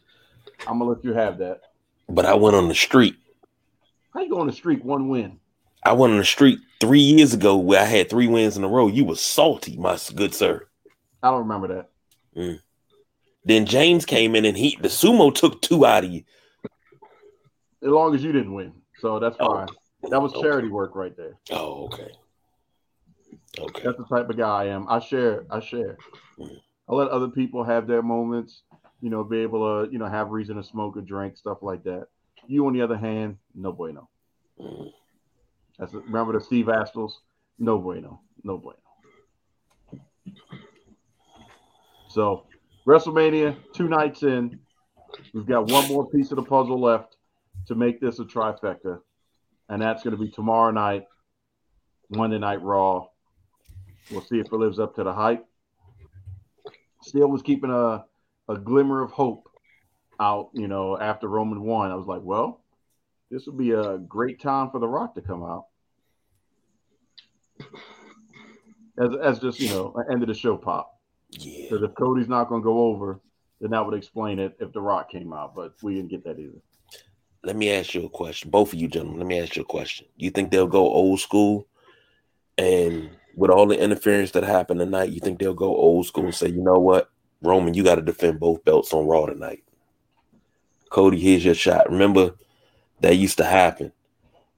I'm 0.67 0.79
gonna 0.79 0.91
let 0.91 1.05
you 1.05 1.15
have 1.15 1.39
that. 1.39 1.63
But 2.09 2.27
I 2.27 2.35
went 2.35 2.57
on 2.57 2.69
the 2.69 2.75
street. 2.75 3.17
How 4.13 4.21
you 4.21 4.29
go 4.29 4.41
on 4.41 4.49
the 4.49 4.53
streak 4.53 4.85
one 4.85 5.09
win? 5.09 5.39
I 5.85 5.93
went 5.93 6.13
on 6.13 6.19
the 6.19 6.25
street 6.25 6.59
three 6.81 7.01
years 7.01 7.33
ago 7.33 7.57
where 7.57 7.81
I 7.81 7.85
had 7.85 8.11
three 8.11 8.27
wins 8.27 8.57
in 8.57 8.65
a 8.65 8.69
row. 8.69 8.89
You 8.89 9.05
were 9.05 9.15
salty, 9.15 9.77
my 9.77 9.99
good 10.15 10.35
sir. 10.35 10.67
I 11.23 11.31
don't 11.31 11.41
remember 11.41 11.69
that. 11.69 11.91
Mm. 12.37 12.61
Then 13.45 13.67
James 13.67 14.05
came 14.05 14.35
in 14.35 14.45
and 14.45 14.57
he 14.57 14.77
the 14.81 14.89
sumo 14.89 15.35
took 15.35 15.63
two 15.63 15.87
out 15.87 16.05
of 16.05 16.11
you. 16.11 16.25
As 17.83 17.89
long 17.89 18.15
as 18.15 18.23
you 18.23 18.33
didn't 18.33 18.53
win, 18.53 18.73
so 18.99 19.19
that's 19.19 19.37
oh, 19.41 19.55
fine. 19.55 19.69
That 20.11 20.21
was 20.21 20.33
charity 20.33 20.67
okay. 20.67 20.73
work 20.73 20.95
right 20.95 21.17
there. 21.17 21.39
Oh, 21.51 21.85
okay. 21.85 22.11
Okay. 23.59 23.83
That's 23.85 23.97
the 23.97 24.05
type 24.05 24.29
of 24.29 24.37
guy 24.37 24.65
I 24.65 24.67
am. 24.67 24.87
I 24.89 24.99
share. 24.99 25.45
I 25.51 25.61
share. 25.61 25.97
Mm. 26.39 26.61
I 26.91 26.95
let 26.95 27.09
other 27.09 27.29
people 27.29 27.63
have 27.63 27.87
their 27.87 28.03
moments. 28.03 28.63
You 29.01 29.11
know, 29.11 29.23
be 29.23 29.39
able 29.39 29.85
to 29.85 29.93
you 29.93 29.99
know 29.99 30.07
have 30.07 30.31
reason 30.31 30.57
to 30.57 30.65
smoke 30.65 30.97
or 30.97 31.03
drink 31.03 31.37
stuff 31.37 31.59
like 31.63 31.85
that. 31.85 32.09
You, 32.47 32.67
on 32.67 32.73
the 32.73 32.83
other 32.83 32.97
hand, 32.97 33.39
no 33.55 33.73
bueno. 33.73 34.09
That's 35.79 35.95
remember 35.95 36.33
the 36.33 36.41
Steve 36.45 36.67
Astles? 36.67 37.13
No 37.59 37.79
bueno. 37.79 38.21
No 38.43 38.59
bueno. 38.59 38.79
So, 42.09 42.47
WrestleMania, 42.87 43.57
two 43.73 43.89
nights 43.89 44.25
in, 44.25 44.59
we've 45.33 45.47
got 45.47 45.71
one 45.71 45.87
more 45.89 46.11
piece 46.11 46.33
of 46.33 46.37
the 46.37 46.43
puzzle 46.43 46.81
left 46.81 47.17
to 47.69 47.77
make 47.77 48.01
this 48.01 48.19
a 48.19 48.25
trifecta, 48.25 48.99
and 49.69 49.81
that's 49.81 50.03
going 50.03 50.17
to 50.17 50.21
be 50.21 50.29
tomorrow 50.29 50.73
night, 50.73 51.05
Monday 52.11 52.39
Night 52.39 52.63
Raw. 52.63 53.07
We'll 54.11 54.23
see 54.23 54.41
if 54.41 54.47
it 54.47 54.53
lives 54.53 54.81
up 54.81 54.97
to 54.97 55.05
the 55.05 55.13
hype. 55.13 55.47
Still 57.03 57.29
was 57.29 57.43
keeping 57.43 57.71
a, 57.71 58.05
a 58.49 58.57
glimmer 58.57 59.03
of 59.03 59.11
hope 59.11 59.49
out, 60.19 60.51
you 60.53 60.69
know, 60.69 60.99
after 60.99 61.29
Roman 61.29 61.63
won. 61.63 61.91
I 61.91 61.95
was 61.95 62.07
like, 62.07 62.21
well, 62.23 62.61
this 63.31 63.47
would 63.47 63.57
be 63.57 63.71
a 63.71 63.99
great 63.99 64.41
time 64.41 64.71
for 64.71 64.79
The 64.79 64.89
Rock 64.89 65.15
to 65.15 65.23
come 65.23 65.43
out. 65.43 65.67
As, 68.99 69.11
as 69.23 69.39
just, 69.39 69.61
you 69.61 69.71
know, 69.71 69.95
end 70.11 70.23
of 70.23 70.29
the 70.29 70.35
show 70.35 70.57
pop. 70.57 70.99
Yeah. 71.31 71.69
Because 71.71 71.83
if 71.83 71.95
Cody's 71.95 72.29
not 72.29 72.49
going 72.49 72.61
to 72.61 72.65
go 72.65 72.79
over, 72.81 73.21
then 73.61 73.71
that 73.71 73.85
would 73.85 73.95
explain 73.95 74.39
it 74.39 74.57
if 74.61 74.73
The 74.73 74.81
Rock 74.81 75.11
came 75.11 75.33
out, 75.33 75.55
but 75.55 75.75
we 75.83 75.95
didn't 75.95 76.11
get 76.11 76.25
that 76.25 76.39
either. 76.39 76.61
Let 77.43 77.57
me 77.57 77.71
ask 77.71 77.95
you 77.95 78.05
a 78.05 78.11
question. 78.11 78.51
Both 78.51 78.73
of 78.75 78.79
you 78.79 78.89
gentlemen, 78.89 79.19
let 79.19 79.27
me 79.27 79.41
ask 79.41 79.57
you 79.57 79.63
a 79.63 79.67
question. 79.67 80.07
You 80.17 80.31
think 80.31 80.51
they'll 80.51 80.67
go 80.67 80.87
old 80.87 81.21
school 81.21 81.67
and 82.59 83.11
with 83.35 83.51
all 83.51 83.67
the 83.67 83.81
interference 83.81 84.33
that 84.33 84.45
happened 84.45 84.81
tonight, 84.81 85.11
you 85.11 85.21
think 85.21 85.39
they'll 85.39 85.55
go 85.55 85.75
old 85.75 86.07
school 86.07 86.25
and 86.25 86.35
say, 86.35 86.49
you 86.49 86.63
know 86.63 86.79
what, 86.79 87.11
Roman, 87.43 87.75
you 87.75 87.83
got 87.83 87.97
to 87.97 88.03
defend 88.03 88.41
both 88.41 88.65
belts 88.65 88.93
on 88.93 89.07
Raw 89.07 89.27
tonight. 89.27 89.65
Cody, 90.91 91.19
here's 91.19 91.45
your 91.45 91.55
shot. 91.55 91.91
Remember 91.91 92.35
that 93.01 93.17
used 93.17 93.39
to 93.39 93.45
happen. 93.45 93.93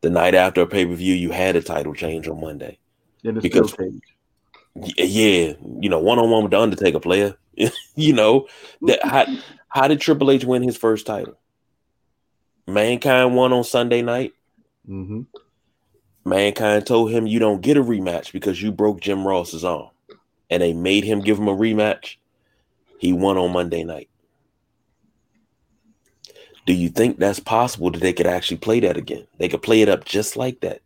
The 0.01 0.11
night 0.11 0.35
after 0.35 0.63
a 0.63 0.67
pay 0.67 0.85
per 0.85 0.95
view, 0.95 1.15
you 1.15 1.31
had 1.31 1.55
a 1.55 1.63
title 1.63 1.95
change 1.95 2.27
on 2.27 2.41
Monday. 2.41 2.79
Yeah, 3.23 3.33
because 3.33 3.77
yeah, 4.75 5.53
you 5.81 5.89
know, 5.89 6.01
one 6.01 6.19
on 6.19 6.31
one 6.31 6.43
with 6.43 6.51
the 6.51 6.59
Undertaker 6.59 6.99
player. 6.99 7.37
you 7.95 8.13
know 8.13 8.49
that 8.83 9.05
how 9.05 9.27
how 9.69 9.87
did 9.87 10.01
Triple 10.01 10.31
H 10.31 10.45
win 10.45 10.63
his 10.63 10.77
first 10.77 11.07
title? 11.07 11.39
Mankind 12.67 13.37
won 13.37 13.53
on 13.53 13.63
Sunday 13.63 14.03
night. 14.03 14.33
Mm-hmm. 14.89 15.23
Mankind 16.25 16.87
told 16.87 17.11
him 17.11 17.27
you 17.27 17.39
don't 17.39 17.61
get 17.61 17.77
a 17.77 17.83
rematch 17.83 18.33
because 18.33 18.63
you 18.63 18.71
broke 18.71 19.01
Jim 19.01 19.27
Ross's 19.27 19.65
arm, 19.65 19.91
and 20.51 20.63
they 20.63 20.73
made 20.73 21.05
him 21.05 21.21
give 21.21 21.39
him 21.39 21.49
a 21.49 21.57
rematch. 21.57 22.17
He 22.99 23.13
won 23.13 23.37
on 23.37 23.53
Monday 23.53 23.83
night. 23.83 24.09
Do 26.65 26.73
you 26.73 26.89
think 26.89 27.19
that's 27.19 27.41
possible 27.41 27.91
that 27.91 28.01
they 28.01 28.13
could 28.13 28.29
actually 28.29 28.59
play 28.59 28.79
that 28.81 28.97
again? 28.97 29.27
They 29.39 29.49
could 29.49 29.63
play 29.63 29.83
it 29.83 29.89
up 29.89 30.05
just 30.05 30.37
like 30.37 30.61
that. 30.61 30.81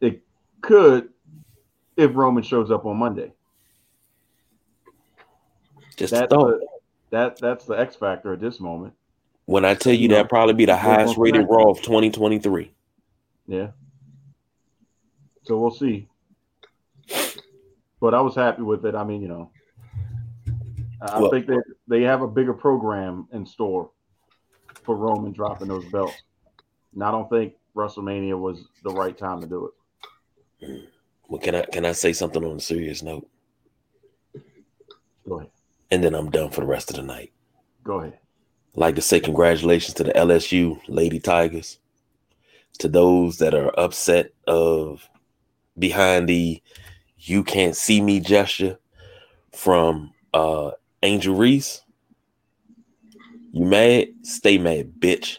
It 0.00 0.22
could, 0.62 1.10
if 1.98 2.12
Roman 2.14 2.42
shows 2.42 2.70
up 2.70 2.86
on 2.86 2.96
Monday. 2.96 3.32
Just 5.96 6.14
that's 6.14 6.32
the, 6.32 6.66
that 7.10 7.38
that's 7.38 7.66
the 7.66 7.74
X 7.74 7.96
factor 7.96 8.32
at 8.32 8.40
this 8.40 8.58
moment. 8.58 8.94
When 9.44 9.66
I 9.66 9.74
tell 9.74 9.92
you, 9.92 10.02
you 10.02 10.08
that 10.08 10.30
probably 10.30 10.54
be 10.54 10.64
the 10.64 10.76
highest 10.76 11.18
rated 11.18 11.46
Raw 11.46 11.70
of 11.70 11.82
2023. 11.82 12.72
Yeah. 13.50 13.70
So 15.42 15.58
we'll 15.58 15.72
see. 15.72 16.08
But 18.00 18.14
I 18.14 18.20
was 18.20 18.36
happy 18.36 18.62
with 18.62 18.86
it. 18.86 18.94
I 18.94 19.02
mean, 19.02 19.20
you 19.20 19.26
know, 19.26 19.50
I 21.02 21.18
well, 21.18 21.30
think 21.32 21.48
that 21.48 21.64
they 21.88 22.02
have 22.02 22.22
a 22.22 22.28
bigger 22.28 22.54
program 22.54 23.26
in 23.32 23.44
store 23.44 23.90
for 24.84 24.94
Roman 24.94 25.32
dropping 25.32 25.66
those 25.66 25.84
belts. 25.86 26.14
And 26.94 27.02
I 27.02 27.10
don't 27.10 27.28
think 27.28 27.54
WrestleMania 27.74 28.38
was 28.38 28.68
the 28.84 28.90
right 28.90 29.18
time 29.18 29.40
to 29.40 29.48
do 29.48 29.72
it. 30.62 30.88
Well, 31.28 31.40
can 31.40 31.56
I 31.56 31.62
can 31.62 31.84
I 31.84 31.92
say 31.92 32.12
something 32.12 32.44
on 32.44 32.56
a 32.56 32.60
serious 32.60 33.02
note? 33.02 33.28
Go 35.28 35.38
ahead. 35.38 35.50
And 35.90 36.04
then 36.04 36.14
I'm 36.14 36.30
done 36.30 36.50
for 36.50 36.60
the 36.60 36.68
rest 36.68 36.90
of 36.90 36.96
the 36.96 37.02
night. 37.02 37.32
Go 37.82 38.00
ahead. 38.00 38.18
I'd 38.74 38.80
like 38.80 38.94
to 38.94 39.02
say 39.02 39.18
congratulations 39.18 39.94
to 39.94 40.04
the 40.04 40.12
LSU 40.12 40.80
Lady 40.86 41.18
Tigers. 41.18 41.79
To 42.78 42.88
those 42.88 43.38
that 43.38 43.54
are 43.54 43.78
upset 43.78 44.32
of 44.46 45.08
behind 45.78 46.28
the 46.28 46.62
"you 47.18 47.44
can't 47.44 47.76
see 47.76 48.00
me" 48.00 48.20
gesture 48.20 48.78
from 49.52 50.12
uh, 50.32 50.70
Angel 51.02 51.34
Reese. 51.34 51.82
You 53.52 53.66
mad? 53.66 54.08
Stay 54.22 54.58
mad, 54.58 54.92
bitch. 54.98 55.38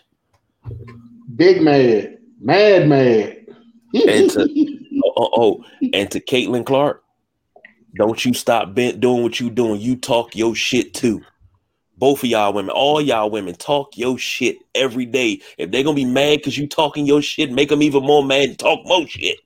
Big 1.35 1.61
mad. 1.61 2.17
Mad 2.41 2.87
mad. 2.87 3.37
and 3.93 4.29
to, 4.31 4.47
oh, 5.17 5.29
oh, 5.35 5.65
and 5.93 6.11
to 6.11 6.19
Caitlin 6.19 6.65
Clark, 6.65 7.03
don't 7.95 8.23
you 8.25 8.33
stop 8.33 8.73
bent 8.73 8.99
doing 8.99 9.23
what 9.23 9.39
you 9.39 9.49
doing. 9.49 9.79
You 9.79 9.95
talk 9.95 10.35
your 10.35 10.55
shit 10.55 10.93
too. 10.93 11.21
Both 12.01 12.23
of 12.23 12.29
y'all 12.31 12.51
women, 12.51 12.71
all 12.71 12.99
y'all 12.99 13.29
women, 13.29 13.53
talk 13.53 13.95
your 13.95 14.17
shit 14.17 14.57
every 14.73 15.05
day. 15.05 15.39
If 15.59 15.69
they're 15.69 15.83
gonna 15.83 15.95
be 15.95 16.03
mad 16.03 16.39
because 16.39 16.57
you 16.57 16.67
talking 16.67 17.05
your 17.05 17.21
shit, 17.21 17.51
make 17.51 17.69
them 17.69 17.83
even 17.83 18.03
more 18.03 18.25
mad 18.25 18.49
and 18.49 18.57
talk 18.57 18.79
more 18.85 19.07
shit. 19.07 19.37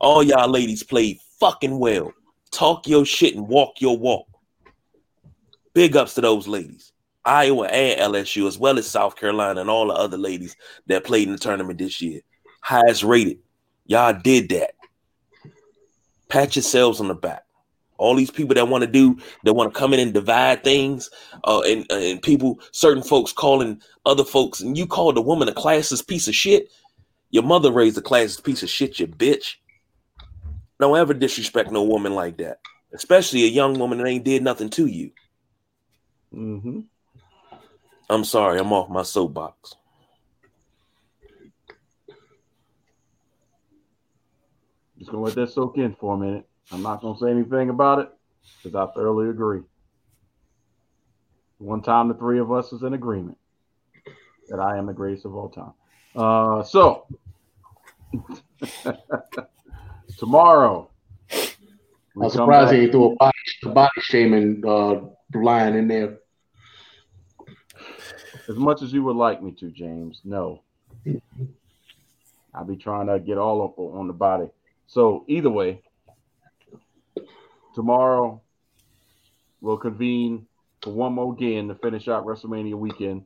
All 0.00 0.22
y'all 0.22 0.48
ladies 0.48 0.82
played 0.82 1.18
fucking 1.38 1.78
well. 1.78 2.14
Talk 2.50 2.88
your 2.88 3.04
shit 3.04 3.36
and 3.36 3.46
walk 3.46 3.82
your 3.82 3.98
walk. 3.98 4.26
Big 5.74 5.96
ups 5.96 6.14
to 6.14 6.22
those 6.22 6.48
ladies. 6.48 6.94
Iowa 7.26 7.66
and 7.66 8.00
LSU, 8.14 8.48
as 8.48 8.58
well 8.58 8.78
as 8.78 8.86
South 8.86 9.14
Carolina 9.14 9.60
and 9.60 9.68
all 9.68 9.88
the 9.88 9.94
other 9.94 10.16
ladies 10.16 10.56
that 10.86 11.04
played 11.04 11.28
in 11.28 11.34
the 11.34 11.38
tournament 11.38 11.78
this 11.78 12.00
year. 12.00 12.22
Highest 12.62 13.02
rated. 13.02 13.36
Y'all 13.84 14.18
did 14.18 14.48
that. 14.48 14.70
Pat 16.30 16.56
yourselves 16.56 17.00
on 17.00 17.08
the 17.08 17.14
back. 17.14 17.44
All 18.02 18.16
these 18.16 18.32
people 18.32 18.56
that 18.56 18.66
want 18.68 18.82
to 18.82 18.90
do, 18.90 19.16
that 19.44 19.54
want 19.54 19.72
to 19.72 19.78
come 19.78 19.94
in 19.94 20.00
and 20.00 20.12
divide 20.12 20.64
things, 20.64 21.08
uh, 21.44 21.60
and, 21.60 21.86
and 21.90 22.20
people, 22.20 22.58
certain 22.72 23.02
folks 23.02 23.32
calling 23.32 23.80
other 24.04 24.24
folks, 24.24 24.60
and 24.60 24.76
you 24.76 24.88
called 24.88 25.16
the 25.16 25.22
woman 25.22 25.48
a 25.48 25.52
classist 25.52 26.08
piece 26.08 26.26
of 26.26 26.34
shit. 26.34 26.70
Your 27.30 27.44
mother 27.44 27.70
raised 27.70 27.96
a 27.96 28.02
classist 28.02 28.42
piece 28.42 28.64
of 28.64 28.68
shit, 28.68 28.98
you 28.98 29.06
bitch. 29.06 29.54
Don't 30.80 30.98
ever 30.98 31.14
disrespect 31.14 31.70
no 31.70 31.84
woman 31.84 32.12
like 32.12 32.38
that, 32.38 32.58
especially 32.92 33.44
a 33.44 33.48
young 33.48 33.78
woman 33.78 33.98
that 33.98 34.08
ain't 34.08 34.24
did 34.24 34.42
nothing 34.42 34.68
to 34.70 34.86
you. 34.86 35.12
Mm-hmm. 36.34 36.80
I'm 38.10 38.24
sorry, 38.24 38.58
I'm 38.58 38.72
off 38.72 38.90
my 38.90 39.04
soapbox. 39.04 39.76
Just 44.98 45.10
gonna 45.10 45.22
let 45.22 45.34
that 45.36 45.50
soak 45.50 45.78
in 45.78 45.94
for 45.94 46.14
a 46.14 46.18
minute. 46.18 46.48
I'm 46.72 46.82
not 46.82 47.02
gonna 47.02 47.18
say 47.18 47.30
anything 47.30 47.68
about 47.68 47.98
it 47.98 48.08
because 48.62 48.74
I 48.74 48.90
thoroughly 48.94 49.28
agree. 49.28 49.60
One 51.58 51.82
time, 51.82 52.08
the 52.08 52.14
three 52.14 52.38
of 52.40 52.50
us 52.50 52.72
is 52.72 52.82
in 52.82 52.94
agreement 52.94 53.36
that 54.48 54.58
I 54.58 54.78
am 54.78 54.86
the 54.86 54.92
greatest 54.92 55.26
of 55.26 55.36
all 55.36 55.50
time. 55.50 55.72
Uh, 56.16 56.62
so 56.62 57.06
tomorrow, 60.18 60.90
I'm 62.20 62.30
surprised 62.30 62.72
he 62.72 62.88
threw 62.88 63.12
a 63.12 63.16
body, 63.16 63.32
a 63.64 63.68
body 63.68 63.90
shaming 64.00 64.62
uh, 64.66 65.00
line 65.34 65.74
in 65.74 65.88
there. 65.88 66.18
As 68.48 68.56
much 68.56 68.82
as 68.82 68.92
you 68.92 69.02
would 69.04 69.16
like 69.16 69.42
me 69.42 69.52
to, 69.52 69.70
James, 69.70 70.20
no. 70.24 70.62
I'll 72.54 72.64
be 72.64 72.76
trying 72.76 73.06
to 73.06 73.18
get 73.20 73.38
all 73.38 73.62
up 73.62 73.78
on 73.78 74.06
the 74.06 74.12
body. 74.12 74.48
So 74.86 75.24
either 75.28 75.48
way, 75.48 75.82
tomorrow 77.74 78.40
we'll 79.60 79.76
convene 79.76 80.46
for 80.82 80.92
one 80.92 81.12
more 81.12 81.34
game 81.34 81.68
to 81.68 81.74
finish 81.76 82.08
out 82.08 82.26
WrestleMania 82.26 82.74
weekend. 82.74 83.24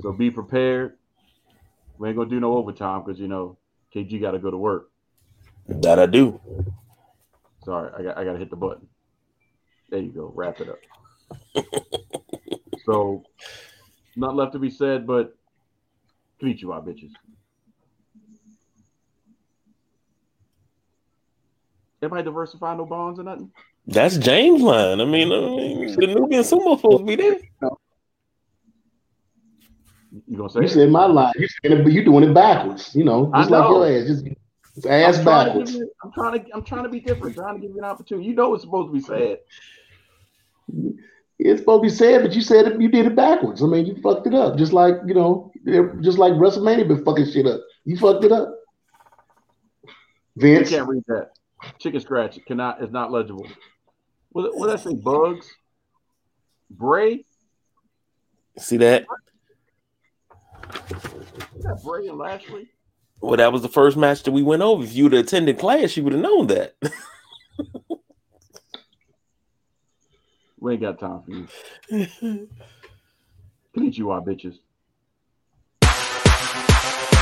So 0.00 0.12
be 0.12 0.30
prepared. 0.30 0.96
We 1.98 2.08
ain't 2.08 2.16
gonna 2.16 2.30
do 2.30 2.40
no 2.40 2.56
overtime 2.56 3.02
because 3.04 3.18
you 3.20 3.28
know 3.28 3.58
KG 3.94 4.20
got 4.20 4.32
to 4.32 4.38
go 4.38 4.50
to 4.50 4.56
work. 4.56 4.90
That 5.68 5.98
I 5.98 6.06
do. 6.06 6.40
Sorry, 7.64 7.90
I 7.98 8.02
got 8.02 8.18
I 8.18 8.24
got 8.24 8.32
to 8.32 8.38
hit 8.38 8.50
the 8.50 8.56
button. 8.56 8.86
There 9.90 10.00
you 10.00 10.12
go. 10.12 10.32
Wrap 10.34 10.60
it 10.60 10.68
up. 10.68 11.64
so, 12.84 13.24
not 14.14 14.36
left 14.36 14.52
to 14.52 14.58
be 14.58 14.70
said, 14.70 15.06
but 15.06 15.36
meet 16.40 16.60
you, 16.60 16.72
our 16.72 16.80
bitches. 16.80 17.12
Everybody 22.02 22.24
diversify 22.24 22.76
no 22.76 22.84
bonds 22.84 23.18
or 23.18 23.22
nothing. 23.22 23.50
That's 23.86 24.18
James' 24.18 24.62
line. 24.62 25.00
I 25.00 25.04
mean, 25.04 25.32
I 25.32 25.40
mean 25.40 25.96
the 25.96 26.06
Nubian 26.08 26.42
sumo 26.42 26.76
supposed 26.76 26.98
to 26.98 27.04
be 27.04 27.16
there. 27.16 27.36
You 30.26 30.36
gonna 30.36 30.50
say? 30.50 30.60
You 30.62 30.68
said 30.68 30.90
my 30.90 31.06
line. 31.06 31.32
You 31.36 31.46
said 31.48 31.72
it, 31.72 31.84
but 31.84 31.92
you 31.92 32.04
doing 32.04 32.24
it 32.24 32.34
backwards. 32.34 32.94
You 32.94 33.04
know, 33.04 33.30
just 33.34 33.50
like 33.50 33.68
your 33.68 33.86
ass, 33.86 34.06
just, 34.06 34.24
just 34.74 34.86
ass 34.86 35.18
I'm 35.18 35.24
backwards. 35.24 35.74
You, 35.74 35.90
I'm 36.02 36.12
trying 36.12 36.44
to. 36.44 36.54
I'm 36.54 36.62
trying 36.64 36.82
to 36.84 36.88
be 36.88 37.00
different. 37.00 37.36
Trying 37.36 37.56
to 37.56 37.60
give 37.60 37.70
you 37.70 37.78
an 37.78 37.84
opportunity. 37.84 38.28
You 38.28 38.34
know, 38.34 38.54
it's 38.54 38.64
supposed 38.64 38.88
to 38.88 38.92
be 38.92 39.00
sad. 39.00 39.38
It's 41.38 41.60
supposed 41.60 41.82
to 41.82 41.90
be 41.90 41.94
said, 41.94 42.22
but 42.22 42.32
you 42.32 42.40
said 42.40 42.66
it, 42.66 42.80
you 42.80 42.88
did 42.88 43.06
it 43.06 43.14
backwards. 43.14 43.62
I 43.62 43.66
mean, 43.66 43.86
you 43.86 44.00
fucked 44.00 44.26
it 44.26 44.34
up, 44.34 44.56
just 44.56 44.72
like 44.72 44.94
you 45.06 45.14
know, 45.14 45.52
just 46.00 46.18
like 46.18 46.32
WrestleMania 46.32 46.88
been 46.88 47.04
fucking 47.04 47.30
shit 47.30 47.46
up. 47.46 47.60
You 47.84 47.96
fucked 47.98 48.24
it 48.24 48.32
up. 48.32 48.54
Vince, 50.36 50.70
you 50.70 50.78
can't 50.78 50.88
read 50.88 51.04
that. 51.08 51.30
Chicken 51.78 52.00
scratch 52.00 52.36
It 52.36 52.46
cannot 52.46 52.82
is 52.82 52.90
not 52.90 53.10
legible. 53.12 53.46
What 54.30 54.56
what 54.56 54.66
did 54.66 54.76
I 54.76 54.82
say? 54.82 54.94
Bugs. 54.94 55.50
Bray. 56.70 57.24
See 58.58 58.76
that? 58.78 59.06
That 61.60 61.80
Bray 61.84 62.08
and 62.08 62.18
Lashley? 62.18 62.68
Well, 63.20 63.36
that 63.36 63.52
was 63.52 63.62
the 63.62 63.68
first 63.68 63.96
match 63.96 64.24
that 64.24 64.32
we 64.32 64.42
went 64.42 64.62
over. 64.62 64.84
If 64.84 64.94
you'd 64.94 65.14
attended 65.14 65.58
class, 65.58 65.96
you 65.96 66.04
would 66.04 66.12
have 66.12 66.22
known 66.22 66.48
that. 66.48 66.74
we 70.60 70.72
ain't 70.72 70.82
got 70.82 70.98
time 70.98 71.22
for 71.22 71.30
you. 71.30 72.48
Please, 73.74 73.96
you 73.96 74.10
are 74.10 74.20
bitches. 74.20 74.58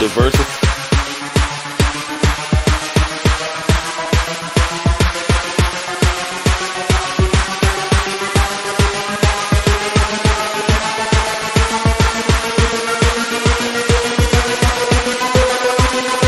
Diversity 0.00 0.63